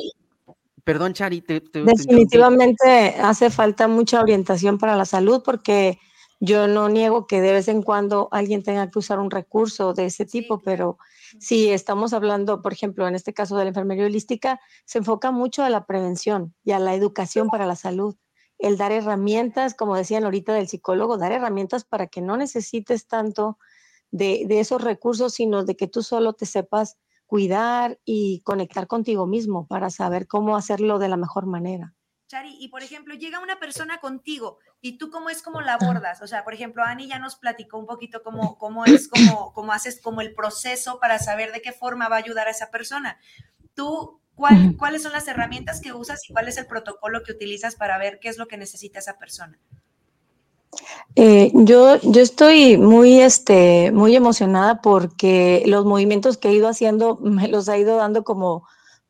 [0.83, 3.21] perdón Chari, te, te, definitivamente te...
[3.21, 5.99] hace falta mucha orientación para la salud porque
[6.41, 10.07] yo no niego que de vez en cuando alguien tenga que usar un recurso de
[10.07, 10.99] ese tipo, pero
[11.39, 15.65] si estamos hablando, por ejemplo, en este caso de la enfermería holística, se enfoca mucho
[15.65, 18.17] a la prevención y a la educación para la salud
[18.59, 23.59] el dar herramientas, como decían ahorita del psicólogo, dar herramientas para que no necesites tanto
[24.11, 26.97] de, de, esos recursos, sino de que tú solo te sepas
[27.27, 31.96] cuidar y conectar contigo mismo para saber cómo hacerlo de la mejor manera.
[32.27, 36.23] Chari, y por ejemplo, llega una persona contigo y tú cómo es como la abordas,
[36.23, 39.73] o sea, por ejemplo, Ani ya nos platicó un poquito cómo, cómo es, cómo, cómo
[39.73, 43.19] haces como el proceso para saber de qué forma va a ayudar a esa persona.
[43.75, 47.77] Tú, ¿cuál, ¿cuáles son las herramientas que usas y cuál es el protocolo que utilizas
[47.77, 49.59] para ver qué es lo que necesita esa persona?
[51.15, 57.17] Eh, yo, yo estoy muy, este, muy emocionada porque los movimientos que he ido haciendo
[57.21, 58.67] me los ha ido dando como,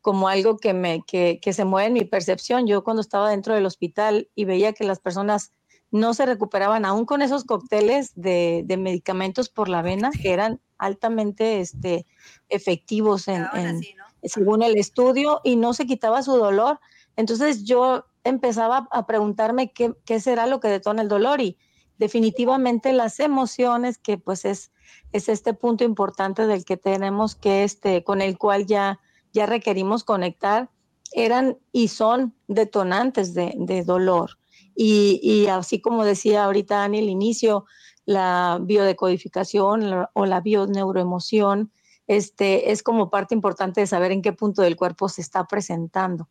[0.07, 2.65] como algo que, me, que, que se mueve en mi percepción.
[2.65, 5.51] Yo cuando estaba dentro del hospital y veía que las personas
[5.91, 10.61] no se recuperaban aún con esos cócteles de, de medicamentos por la vena que eran
[10.77, 12.05] altamente este,
[12.47, 14.05] efectivos en, en, así, ¿no?
[14.23, 16.79] según el estudio y no se quitaba su dolor.
[17.17, 21.57] Entonces yo empezaba a preguntarme qué, qué, será lo que detona el dolor y
[21.97, 24.71] definitivamente las emociones, que pues es,
[25.11, 29.01] es este punto importante del que tenemos que, este, con el cual ya,
[29.37, 30.69] ya requerimos conectar,
[31.13, 34.31] eran y son detonantes de, dolor.
[34.75, 37.65] Y, así como decía ahorita Ani al inicio,
[38.05, 41.71] la biodecodificación o la bioneuroemoción
[42.07, 46.29] este, es como parte importante de saber en qué punto del cuerpo se está presentando.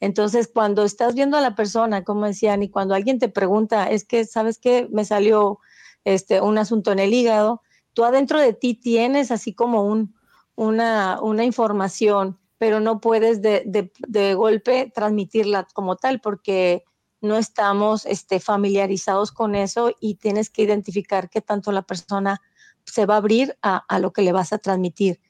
[0.00, 4.04] Entonces, cuando estás viendo a la persona, como decían, y cuando alguien te pregunta, es
[4.04, 4.88] que, ¿sabes qué?
[4.90, 5.58] Me salió
[6.04, 10.14] este, un asunto en el hígado, tú adentro de ti tienes así como un,
[10.54, 16.84] una, una información, pero no puedes de, de, de, golpe transmitirla como tal porque
[17.20, 22.40] no estamos este, familiarizados con eso y tienes que identificar qué tanto la persona
[22.84, 25.20] se va a abrir a, a, lo que le vas a transmitir.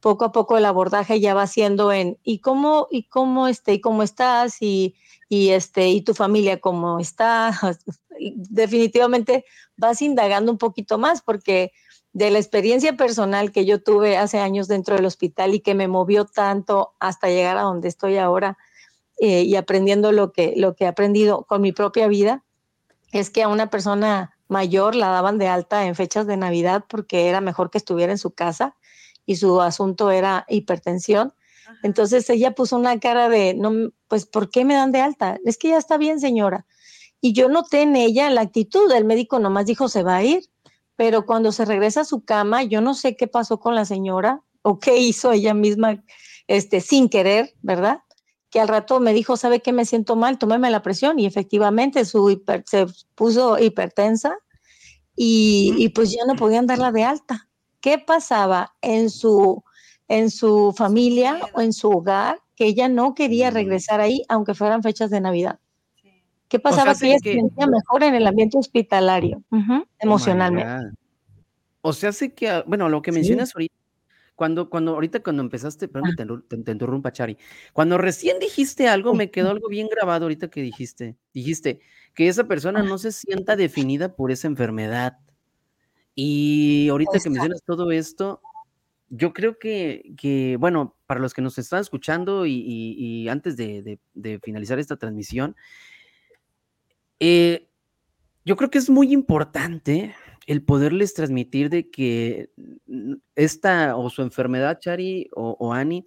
[0.00, 3.80] Poco a poco el abordaje ya va siendo en ¿y cómo, y cómo, este, y
[3.80, 4.62] cómo estás?
[4.62, 4.94] Y,
[5.28, 7.52] y, este, y tu familia cómo está.
[8.18, 9.44] Definitivamente
[9.76, 11.72] vas indagando un poquito más porque
[12.12, 15.88] de la experiencia personal que yo tuve hace años dentro del hospital y que me
[15.88, 18.58] movió tanto hasta llegar a donde estoy ahora
[19.20, 22.44] eh, y aprendiendo lo que, lo que he aprendido con mi propia vida,
[23.12, 27.28] es que a una persona mayor la daban de alta en fechas de Navidad porque
[27.28, 28.76] era mejor que estuviera en su casa
[29.24, 31.32] y su asunto era hipertensión.
[31.66, 31.78] Ajá.
[31.84, 35.38] Entonces ella puso una cara de, no, pues, ¿por qué me dan de alta?
[35.44, 36.66] Es que ya está bien, señora.
[37.20, 40.49] Y yo noté en ella la actitud, el médico nomás dijo, se va a ir,
[41.00, 44.42] pero cuando se regresa a su cama, yo no sé qué pasó con la señora
[44.60, 46.04] o qué hizo ella misma,
[46.46, 48.02] este, sin querer, ¿verdad?
[48.50, 49.72] que al rato me dijo, ¿sabe qué?
[49.72, 52.84] Me siento mal, tómeme la presión y efectivamente su hiper, se
[53.14, 54.36] puso hipertensa
[55.16, 57.48] y, y, pues ya no podían darla de alta.
[57.80, 59.64] ¿Qué pasaba en su,
[60.06, 64.82] en su familia o en su hogar que ella no quería regresar ahí, aunque fueran
[64.82, 65.60] fechas de Navidad?
[66.50, 67.32] ¿Qué pasaba o sea, que ella que...
[67.32, 70.96] se sentía mejor en el ambiente hospitalario, uh -huh, emocionalmente?
[71.80, 73.52] Oh o sea, hace que, bueno, lo que mencionas sí.
[73.54, 73.74] ahorita
[74.34, 77.36] cuando, cuando, ahorita cuando empezaste, perdón que te, te, te, interrumpa, Chari,
[77.72, 81.16] cuando recién dijiste algo, me quedó algo bien grabado ahorita que dijiste.
[81.32, 81.80] Dijiste
[82.14, 85.18] que esa persona no se sienta definida por esa enfermedad.
[86.14, 87.24] Y ahorita Exacto.
[87.24, 88.40] que mencionas todo esto,
[89.10, 93.56] yo creo que, que, bueno, para los que nos están escuchando y, y, y antes
[93.56, 95.54] de, de, de, finalizar esta transmisión,
[97.20, 97.68] eh,
[98.44, 100.14] yo creo que es muy importante
[100.46, 102.50] el poderles transmitir de que
[103.36, 106.04] esta o su enfermedad, Chari o, o Ani,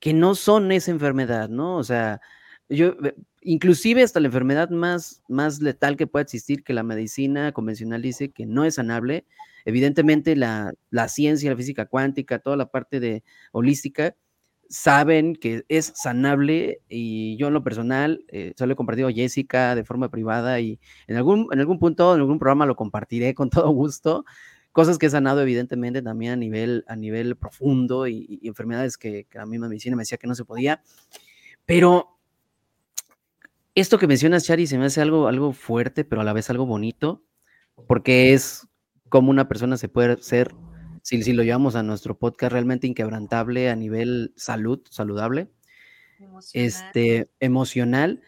[0.00, 1.76] que no son esa enfermedad, ¿no?
[1.76, 2.20] O sea,
[2.68, 2.96] yo,
[3.40, 8.30] inclusive hasta la enfermedad más, más letal que pueda existir, que la medicina convencional dice
[8.30, 9.26] que no es sanable,
[9.64, 14.14] evidentemente la, la ciencia, la física cuántica, toda la parte de holística,
[14.68, 19.74] saben que es sanable y yo en lo personal eh, solo he compartido a Jessica
[19.74, 23.50] de forma privada y en algún, en algún punto, en algún programa lo compartiré con
[23.50, 24.24] todo gusto.
[24.72, 29.38] Cosas que he sanado evidentemente también a nivel, a nivel profundo y, enfermedades que, que,
[29.38, 30.82] la misma medicina me decía que no se podía.
[31.64, 32.18] Pero
[33.74, 36.66] esto que mencionas, Chari, se me hace algo, algo fuerte, pero a la vez algo
[36.66, 37.22] bonito,
[37.86, 38.68] porque es
[39.08, 40.54] como una persona se puede ser
[41.02, 45.48] si, lo llevamos a nuestro podcast realmente inquebrantable a nivel salud, saludable,
[46.18, 46.66] emocional.
[46.66, 48.20] este, emocional,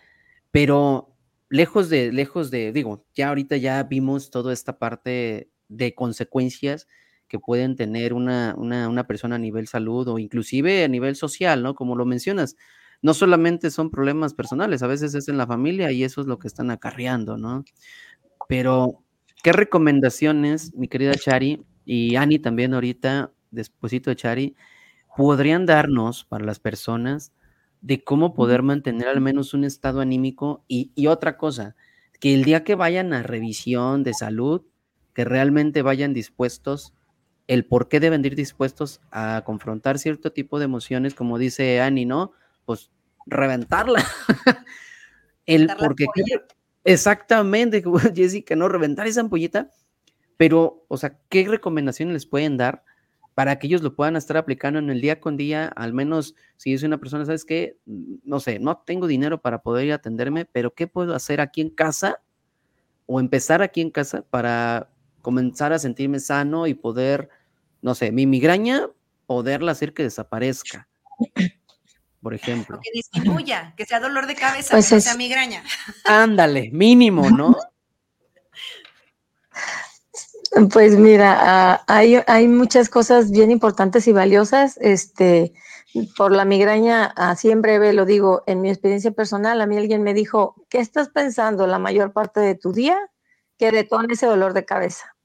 [0.50, 1.16] pero
[1.48, 6.88] lejos de, lejos de, digo, ya ahorita ya vimos toda esta parte de consecuencias
[7.28, 11.62] que pueden tener una, una, una, persona a nivel salud o inclusive a nivel social,
[11.62, 11.74] ¿no?
[11.74, 12.56] Como lo mencionas,
[13.02, 16.38] no solamente son problemas personales, a veces es en la familia y eso es lo
[16.38, 17.64] que están acarreando, ¿no?
[18.48, 19.04] Pero,
[19.42, 24.56] ¿qué recomendaciones, mi querida Chari, y Ani también ahorita, despuesito de Chari,
[25.16, 27.32] podrían darnos para las personas
[27.80, 31.74] de cómo poder mantener al menos un estado anímico y, y otra cosa,
[32.20, 34.62] que el día que vayan a revisión de salud,
[35.14, 36.94] que realmente vayan dispuestos,
[37.48, 42.06] el por qué deben ir dispuestos a confrontar cierto tipo de emociones, como dice Ani,
[42.06, 42.30] ¿no?
[42.66, 42.92] Pues
[43.26, 44.04] reventarla.
[45.44, 46.06] el porque
[46.84, 47.82] exactamente,
[48.14, 49.72] Jessica, no reventar esa ampollita
[50.40, 52.82] pero, o sea, ¿qué recomendaciones les pueden dar
[53.34, 55.66] para que ellos lo puedan estar aplicando en el día con día?
[55.76, 57.76] Al menos si es una persona, ¿sabes qué?
[57.84, 61.60] No sé, no tengo dinero para poder ir a atenderme, pero ¿qué puedo hacer aquí
[61.60, 62.22] en casa?
[63.04, 64.88] O empezar aquí en casa para
[65.20, 67.28] comenzar a sentirme sano y poder,
[67.82, 68.88] no sé, mi migraña,
[69.26, 70.88] poderla hacer que desaparezca.
[72.22, 72.80] Por ejemplo.
[72.82, 75.62] que disminuya, que sea dolor de cabeza, pues que sea migraña.
[76.06, 77.54] Ándale, mínimo, ¿no?
[80.72, 84.78] Pues mira, ah, hay, hay, muchas cosas bien importantes y valiosas.
[84.80, 85.52] Este,
[86.16, 90.02] por la migraña, así en breve lo digo, en mi experiencia personal, a mí alguien
[90.02, 92.98] me dijo, ¿qué estás pensando la mayor parte de tu día?
[93.58, 95.16] Que detone ese dolor de cabeza.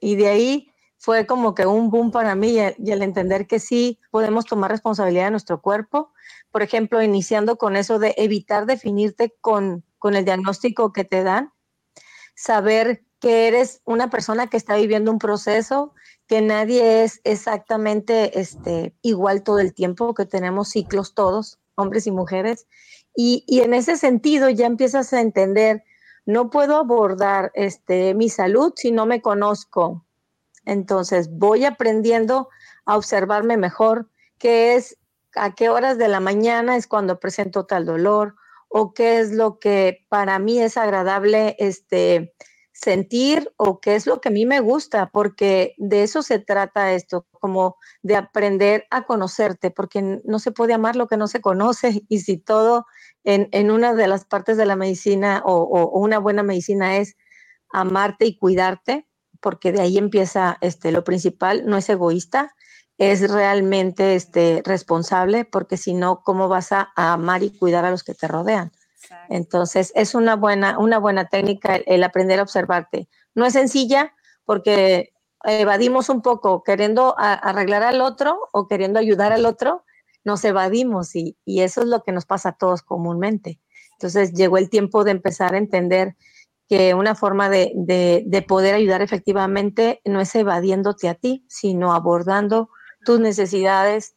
[0.00, 3.98] Y de ahí fue como que un boom para mí y el entender que sí
[4.10, 6.12] podemos tomar responsabilidad de nuestro cuerpo.
[6.50, 11.52] Por ejemplo, iniciando con eso de evitar definirte con, con el diagnóstico que te dan,
[12.34, 15.94] saber que eres una persona que está viviendo un proceso,
[16.26, 22.10] que nadie es exactamente este, igual todo el tiempo, que tenemos ciclos todos, hombres y
[22.10, 22.66] mujeres.
[23.14, 25.84] Y, y en ese sentido ya empiezas a entender,
[26.24, 30.04] no puedo abordar este, mi salud si no me conozco.
[30.64, 32.48] Entonces voy aprendiendo
[32.86, 34.08] a observarme mejor,
[34.38, 34.96] qué es,
[35.34, 38.36] a qué horas de la mañana es cuando presento tal dolor
[38.68, 42.34] o qué es lo que para mí es agradable este,
[42.80, 46.92] sentir o qué es lo que a mí me gusta, porque de eso se trata
[46.94, 51.42] esto, como de aprender a conocerte, porque no se puede amar lo que no se
[51.42, 52.86] conoce y si todo
[53.22, 57.16] en, una de las partes de la medicina o, una buena medicina es
[57.70, 59.06] amarte y cuidarte,
[59.40, 62.54] porque de ahí empieza este, lo principal, no es egoísta,
[62.96, 68.04] es realmente este, responsable, porque si no, ¿cómo vas a amar y cuidar a los
[68.04, 68.72] que te rodean?
[69.28, 73.08] Entonces, es una buena, una buena técnica el, aprender a observarte.
[73.34, 75.12] No es sencilla porque
[75.44, 79.84] evadimos un poco queriendo arreglar al otro o queriendo ayudar al otro,
[80.24, 83.60] nos evadimos y, eso es lo que nos pasa a todos comúnmente.
[83.92, 86.16] Entonces, llegó el tiempo de empezar a entender
[86.68, 92.70] que una forma de, de poder ayudar efectivamente no es evadiéndote a ti, sino abordando
[93.04, 94.14] tus necesidades,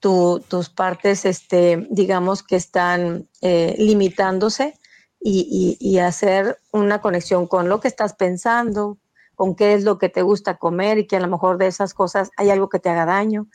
[0.00, 4.78] tus partes, este, digamos, que están eh, limitándose
[5.20, 8.98] y, hacer una conexión con lo que estás pensando,
[9.34, 11.94] con qué es lo que te gusta comer y que a lo mejor de esas
[11.94, 13.48] cosas hay algo que te haga daño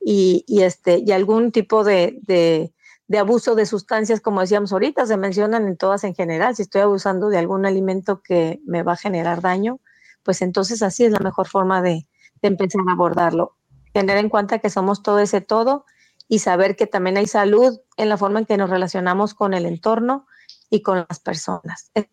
[0.00, 5.66] y, este, y algún tipo de, de, abuso de sustancias, como decíamos ahorita, se mencionan
[5.66, 6.56] en todas en general.
[6.56, 9.80] Si estoy abusando de algún alimento que me va a generar daño,
[10.24, 12.06] pues entonces así es la mejor forma de,
[12.42, 13.56] de empezar a abordarlo.
[13.94, 15.86] Tener en cuenta que somos todo ese todo
[16.26, 19.66] y saber que también hay salud en la forma en que nos relacionamos con el
[19.66, 20.26] entorno
[20.68, 21.92] y con las personas.
[21.94, 22.08] Eso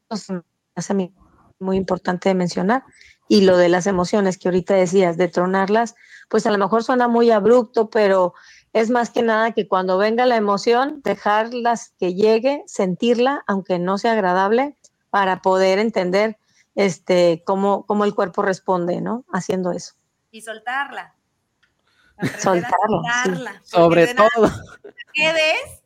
[0.76, 0.88] es
[1.60, 2.84] muy importante de mencionar.
[3.28, 5.96] Y lo de las emociones que ahorita decías, de tronarlas,
[6.30, 8.36] pues a lo mejor suena muy abrupto, pero
[8.74, 13.98] es más que nada que cuando venga la emoción, dejarlas que llegue, sentirla, aunque no
[13.98, 14.78] sea agradable,
[15.10, 16.38] para poder entender
[16.76, 19.26] este, cómo, cómo el cuerpo responde, ¿no?
[19.34, 19.96] Haciendo eso.
[20.30, 21.16] Y soltarla
[22.39, 23.62] soltarla.
[23.64, 24.51] Sobre todo.
[25.14, 25.82] Quedes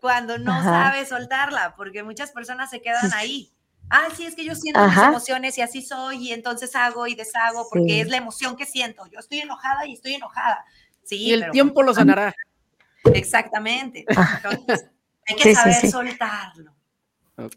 [0.00, 3.52] cuando no sabes soltarla, porque muchas personas se quedan ahí.
[3.88, 7.14] Ah, sí, es que yo siento mis emociones y así soy y entonces hago y
[7.14, 9.06] deshago porque es la emoción que siento.
[9.06, 10.64] Yo estoy enojada y estoy enojada.
[11.04, 12.34] Sí, y el tiempo lo sanará.
[13.14, 14.04] Exactamente.
[14.08, 14.86] Entonces,
[15.28, 16.72] hay que saber soltarlo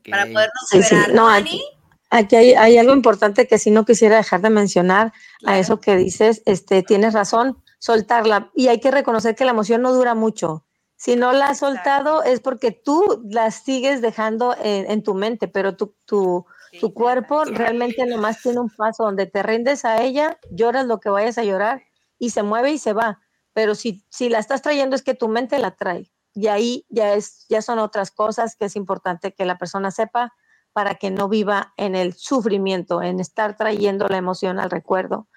[0.09, 1.13] para podernos superar.
[1.13, 1.63] No, aquí,
[2.09, 5.13] aquí hay, hay, algo importante que si no quisiera dejar de mencionar
[5.45, 6.43] a eso que dices.
[6.45, 8.52] Este, tienes razón, soltarla.
[8.54, 10.66] Y hay que reconocer que la emoción no dura mucho.
[10.96, 15.78] Si no la has soltado es porque tú la sigues dejando en, tu mente, pero
[15.78, 16.46] tu, tu,
[16.82, 21.10] tu cuerpo realmente nomás tiene un paso donde te rindes a ella, lloras lo que
[21.10, 21.82] vayas a llorar
[22.18, 23.22] y se mueve y se va.
[23.54, 26.12] Pero si, si la estás trayendo es que tu mente la trae.
[26.34, 30.34] Y ahí ya, es, ya son otras cosas que es importante que la persona sepa
[30.74, 35.30] para que no viva en el sufrimiento, en estar trayendo la emoción al recuerdo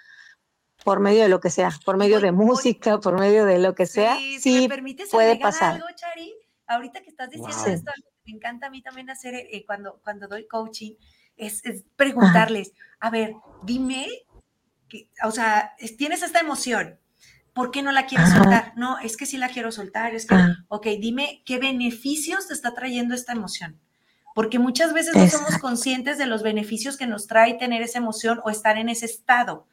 [0.84, 3.86] por medio de lo que sea, por medio de música, por medio de lo que
[3.86, 5.74] sea, sí, si me permites puede pasar.
[5.74, 6.34] Algo, Chari,
[6.66, 7.92] ahorita que estás diciendo esto,
[8.24, 10.92] me encanta a mí también hacer eh, cuando, cuando doy coaching,
[11.36, 11.62] es,
[11.96, 14.06] preguntarles, a ver, dime,
[15.24, 16.98] o sea, tienes esta emoción,
[17.52, 18.72] ¿por qué no la quieres soltar?
[18.76, 20.64] No, es que sí la quiero soltar, es que, ah.
[20.68, 23.80] ok, dime qué beneficios te está trayendo esta emoción.
[24.34, 28.40] Porque muchas veces no somos conscientes de los beneficios que nos trae tener esa emoción
[28.44, 29.66] o estar en ese estado.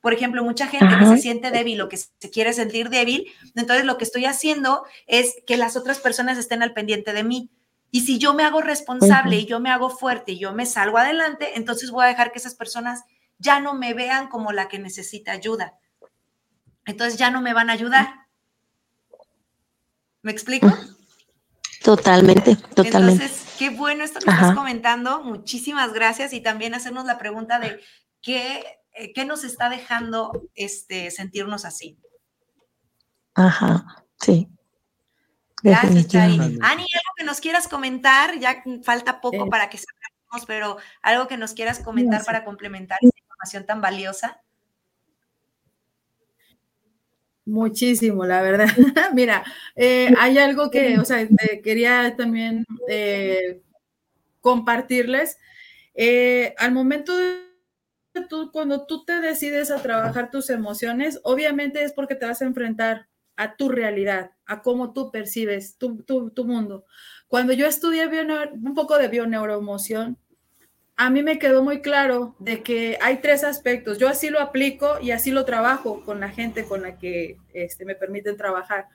[0.00, 3.84] Por ejemplo, mucha gente que se siente débil o que se quiere sentir débil, entonces
[3.84, 7.50] lo que estoy haciendo es que las otras personas estén al pendiente de mí.
[7.90, 10.96] Y si yo me hago responsable y yo me hago fuerte y yo me salgo
[10.96, 13.02] adelante, entonces voy a dejar que esas personas
[13.38, 15.74] ya no me vean como la que necesita ayuda.
[16.86, 18.26] Entonces ya no me van a ayudar.
[20.22, 20.68] ¿Me explico?
[21.82, 23.24] Totalmente, totalmente.
[23.24, 25.22] Entonces, qué bueno esto que estás comentando.
[25.22, 27.80] Muchísimas gracias y también hacernos la pregunta de
[28.22, 28.79] qué
[29.14, 31.98] ¿qué nos está dejando este, sentirnos así?
[33.34, 34.48] Ajá, sí.
[35.62, 36.38] Gracias, Chari.
[36.38, 41.36] Ani, algo que nos quieras comentar, ya falta poco para que salgamos, pero algo que
[41.36, 44.40] nos quieras comentar para complementar esta información tan valiosa.
[47.44, 48.68] Muchísimo, la verdad.
[49.14, 51.26] Mira, eh, hay algo que, o sea,
[51.62, 53.60] quería también eh,
[54.40, 55.38] compartirles.
[56.58, 57.49] al momento de
[58.28, 62.46] tú, cuando tú te decides a trabajar tus emociones, obviamente es porque te vas a
[62.46, 66.84] enfrentar a tu realidad, a cómo tú percibes tu, tu, mundo.
[67.26, 68.08] Cuando yo estudié
[68.52, 70.18] un poco de bioneuroemoción,
[70.96, 73.96] a mí me quedó muy claro de que hay tres aspectos.
[73.96, 77.86] Yo así lo aplico y así lo trabajo con la gente con la que este,
[77.86, 78.88] me permiten trabajar.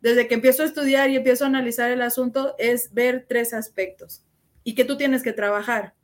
[0.00, 4.24] Desde que empiezo a estudiar y empiezo a analizar el asunto, es ver tres aspectos
[4.64, 5.94] y que tú tienes que trabajar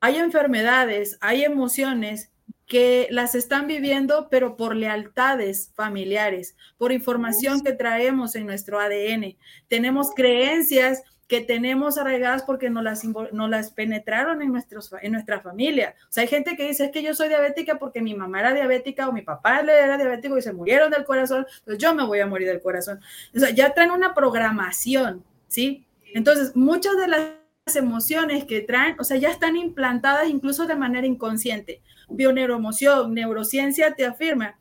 [0.00, 2.30] hay enfermedades, hay emociones
[2.66, 9.36] que las están viviendo, pero por lealtades familiares, por información que traemos en nuestro ADN.
[9.68, 15.40] Tenemos creencias que tenemos arraigadas porque no las, no las penetraron en, nuestros, en nuestra
[15.40, 15.94] familia.
[16.04, 18.54] O sea, hay gente que dice, es que yo soy diabética porque mi mamá era
[18.54, 22.20] diabética o mi papá era diabético y se murieron del corazón, entonces yo me voy
[22.20, 23.00] a morir del corazón.
[23.34, 25.86] O sea, ya traen una programación, ¿sí?
[26.14, 27.37] Entonces, muchas de las
[27.76, 31.82] emociones que traen, o sea, ya están implantadas incluso de manera inconsciente.
[32.08, 34.58] Bioneuroemoción, neurociencia te afirma,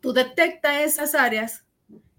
[0.00, 1.64] tú detecta esas áreas,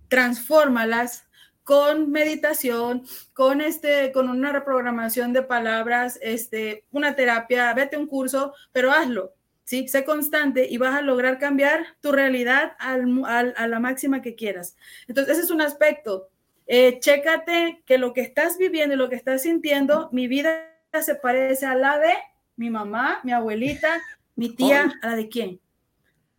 [0.08, 1.28] transfórmalas
[1.64, 3.04] con meditación,
[3.34, 9.34] con este, con una reprogramación de palabras, este, una terapia, vete un curso, pero hazlo,
[9.66, 9.88] ¿sí?
[9.90, 14.78] Sé constante y vas a lograr cambiar tu realidad a la máxima que quieras.
[15.10, 16.30] Entonces, ese es un aspecto
[16.68, 21.16] eh, chécate que lo que estás viviendo y lo que estás sintiendo, mi vida se
[21.16, 22.14] parece a la de
[22.56, 24.02] mi mamá, mi abuelita,
[24.36, 25.60] mi tía, a la de quién.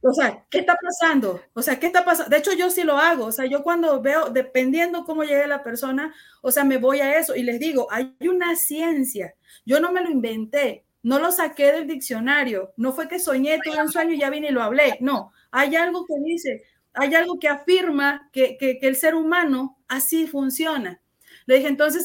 [0.00, 1.40] O sea, ¿qué está pasando?
[1.54, 2.30] O sea, ¿qué está pasando?
[2.30, 3.26] De hecho, yo sí lo hago.
[3.26, 7.18] O sea, yo cuando veo, dependiendo cómo llegue la persona, o sea, me voy a
[7.18, 9.34] eso y les digo, hay una ciencia.
[9.66, 12.72] Yo no me lo inventé, no lo saqué del diccionario.
[12.76, 14.98] No fue que soñé, tuve un sueño y ya vine y lo hablé.
[15.00, 16.62] No, hay algo que dice,
[16.94, 21.00] hay algo que afirma que, que, el ser humano así funciona.
[21.46, 22.04] Le dije, entonces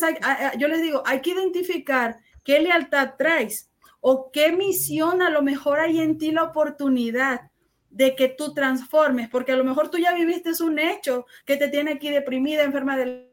[0.57, 3.69] yo les digo, hay que identificar qué lealtad traes
[3.99, 7.51] o qué misión a lo mejor hay en ti la oportunidad
[7.89, 11.69] de que tú transformes, porque a lo mejor tú ya viviste un hecho que te
[11.69, 13.29] tiene aquí deprimida, enferma del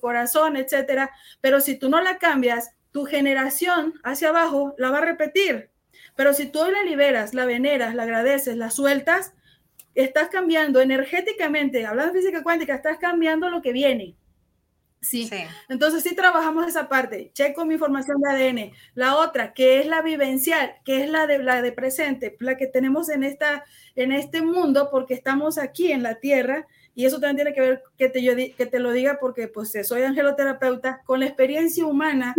[0.00, 5.02] corazón, etcétera, pero si tú no la cambias, tu generación hacia abajo la va a
[5.02, 5.70] repetir.
[6.16, 9.34] Pero si tú la liberas, la veneras, la agradeces, la sueltas,
[9.94, 14.16] estás cambiando energéticamente, hablando de física cuántica, estás cambiando lo que viene.
[15.02, 15.28] Sí.
[15.68, 17.32] Entonces sí trabajamos esa parte.
[17.34, 18.72] Checo mi información de ADN.
[18.94, 22.68] La otra, que es la vivencial, que es la de la de presente, la que
[22.68, 23.64] tenemos en esta
[23.96, 27.82] en este mundo porque estamos aquí en la Tierra y eso también tiene que ver
[27.98, 32.34] que te, yo, que te lo diga porque pues soy angeloterapeuta con la experiencia humana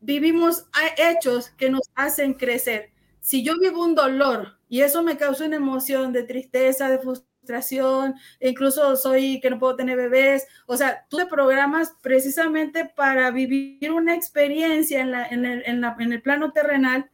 [0.00, 0.66] vivimos
[0.96, 2.90] hechos que nos hacen crecer.
[3.20, 8.14] Si yo vivo un dolor y eso me causa una emoción de tristeza, de frustración,
[8.40, 13.90] incluso soy que no puedo tener bebés, o sea, tú te programas precisamente para vivir
[13.90, 17.10] una experiencia en, en, el, en el plano terrenal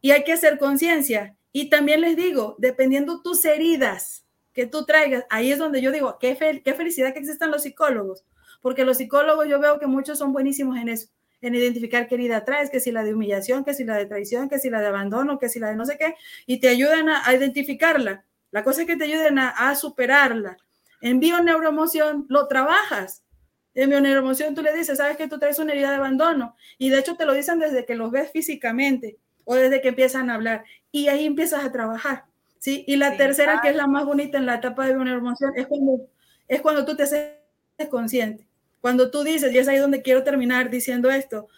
[0.00, 1.36] y hay que hacer conciencia.
[1.52, 6.18] Y también les digo, dependiendo tus heridas que tú traigas, ahí es donde yo digo,
[6.18, 8.24] qué, qué felicidad que existan los psicólogos,
[8.60, 11.08] porque los psicólogos yo veo que muchos son buenísimos en eso,
[11.42, 14.48] en identificar qué herida traes, que si la de humillación, que si la de traición,
[14.48, 16.14] que si la de abandono, que si la de no sé qué,
[16.46, 18.24] y te ayudan a, identificarla.
[18.50, 20.56] La cosa es que te ayuden a, a superarla.
[21.00, 23.24] En bioneuroemoción lo trabajas.
[23.74, 26.98] En bioneuroemoción tú le dices, sabes que tú traes una herida de abandono, y de
[26.98, 30.64] hecho te lo dicen desde que los ves físicamente o desde que empiezan a hablar.
[30.92, 32.24] Y ahí empiezas a trabajar.
[32.58, 32.84] ¿sí?
[32.86, 35.66] Y la tercera, que es la más bonita en la etapa de una emoción, es
[35.66, 36.08] cuando,
[36.46, 37.34] es cuando tú te haces
[37.90, 38.49] consciente.
[38.80, 41.48] Cuando tú dices, y es ahí donde quiero terminar diciendo esto,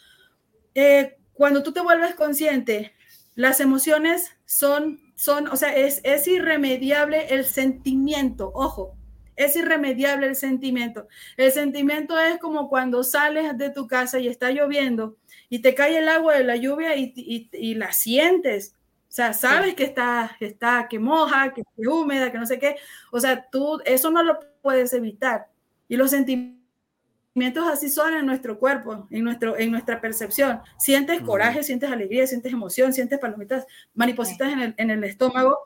[0.74, 2.92] eh, cuando tú te vuelves consciente,
[3.34, 8.96] las emociones son, son o sea, es, es irremediable el sentimiento, ojo,
[9.36, 11.08] es irremediable el sentimiento.
[11.36, 15.16] El sentimiento es como cuando sales de tu casa y está lloviendo
[15.48, 18.76] y te cae el agua de la lluvia y, la sientes.
[19.08, 22.58] O sea, sabes que está, que está, que moja, que es húmeda, que no sé
[22.58, 22.76] qué.
[23.10, 25.48] O sea, tú eso no lo puedes evitar.
[25.88, 26.61] Y los sentimientos
[27.70, 30.60] así son en nuestro cuerpo, en, nuestro, en nuestra percepción.
[30.78, 35.58] Sientes coraje, sientes alegría, sientes emoción, sientes palomitas, maripositas en el, en el estómago.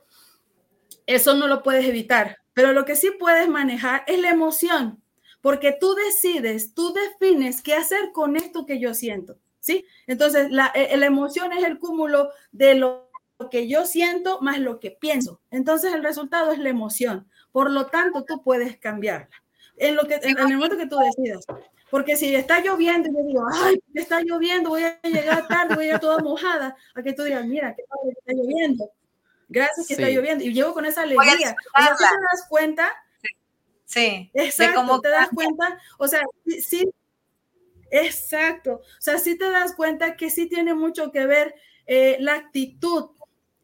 [1.06, 2.38] Eso no lo puedes evitar.
[2.54, 5.02] Pero lo que sí puedes manejar es la emoción,
[5.42, 9.38] porque tú decides, tú defines qué hacer con esto que yo siento.
[9.66, 9.84] ¿sí?
[10.06, 13.10] Entonces, eh, la, emoción es el cúmulo de lo
[13.50, 15.40] que yo siento más lo que pienso.
[15.50, 17.28] Entonces, el resultado es la emoción.
[17.50, 19.28] Por lo tanto, tú puedes cambiarla.
[19.76, 21.44] En, lo que, en, el momento que tú decidas.
[21.90, 25.84] Porque si está lloviendo y yo digo, ay, está lloviendo, voy a llegar tarde, voy
[25.84, 28.90] a llegar toda mojada, a que tú digas, mira, que está lloviendo.
[29.48, 30.44] Gracias que está lloviendo.
[30.44, 31.54] Y llevo con esa alegría.
[31.74, 32.92] O sea, te das cuenta.
[33.84, 34.30] Sí.
[34.34, 35.78] Exacto, cómo te das cuenta.
[35.98, 36.22] O sea,
[36.60, 36.90] sí,
[37.90, 38.74] Exacto.
[38.74, 41.54] O sea, sí te das cuenta que sí tiene mucho que ver
[41.86, 43.10] eh, la actitud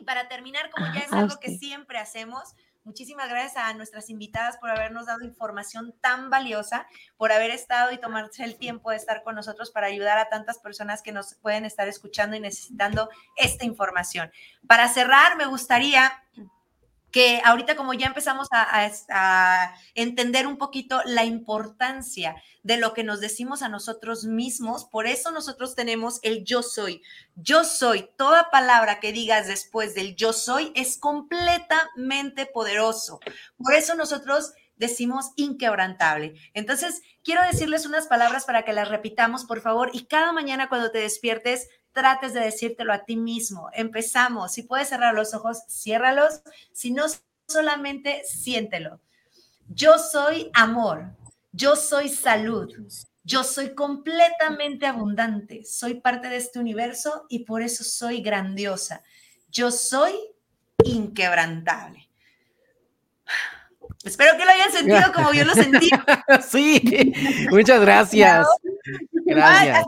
[0.00, 4.56] Y para terminar, como ya es algo que siempre hacemos, muchísimas gracias a nuestras invitadas
[4.56, 6.86] por habernos dado información tan valiosa,
[7.18, 10.58] por haber estado y tomarse el tiempo de estar con nosotros para ayudar a tantas
[10.58, 14.32] personas que nos pueden estar escuchando y necesitando esta información.
[14.66, 16.10] Para cerrar, me gustaría
[17.10, 23.20] que ahorita como ya empezamos a, entender un poquito la importancia de lo que nos
[23.20, 27.02] decimos a nosotros mismos, por eso nosotros tenemos el yo soy.
[27.34, 33.20] Yo soy, toda palabra que digas después del yo soy es completamente poderoso.
[33.56, 36.34] Por eso nosotros decimos inquebrantable.
[36.54, 40.90] Entonces, quiero decirles unas palabras para que las repitamos, por favor, y cada mañana cuando
[40.90, 43.68] te despiertes, trates de decírtelo a ti mismo.
[43.72, 44.52] Empezamos.
[44.52, 46.42] Si puedes cerrar los ojos, ciérralos.
[46.72, 47.04] Si no,
[47.48, 49.00] solamente siéntelo.
[49.68, 51.14] Yo soy amor.
[51.52, 52.72] Yo soy salud.
[53.22, 55.64] Yo soy completamente abundante.
[55.64, 59.02] Soy parte de este universo y por eso soy grandiosa.
[59.50, 60.14] Yo soy
[60.84, 62.08] inquebrantable.
[64.02, 65.90] Espero que lo hayan sentido como yo lo sentí.
[66.48, 67.12] Sí,
[67.50, 68.46] muchas gracias.
[69.26, 69.84] Gracias.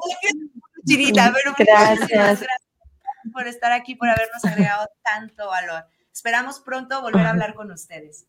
[0.85, 2.09] Chinita, pero gracias.
[2.09, 2.51] gracias
[3.33, 5.85] por estar aquí, por habernos agregado tanto valor.
[6.13, 8.27] Esperamos pronto volver a hablar con ustedes.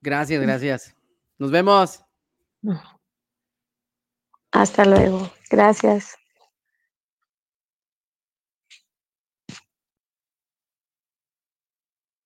[0.00, 0.94] Gracias, gracias.
[1.38, 2.02] Nos vemos.
[4.52, 5.30] Hasta luego.
[5.50, 6.19] Gracias.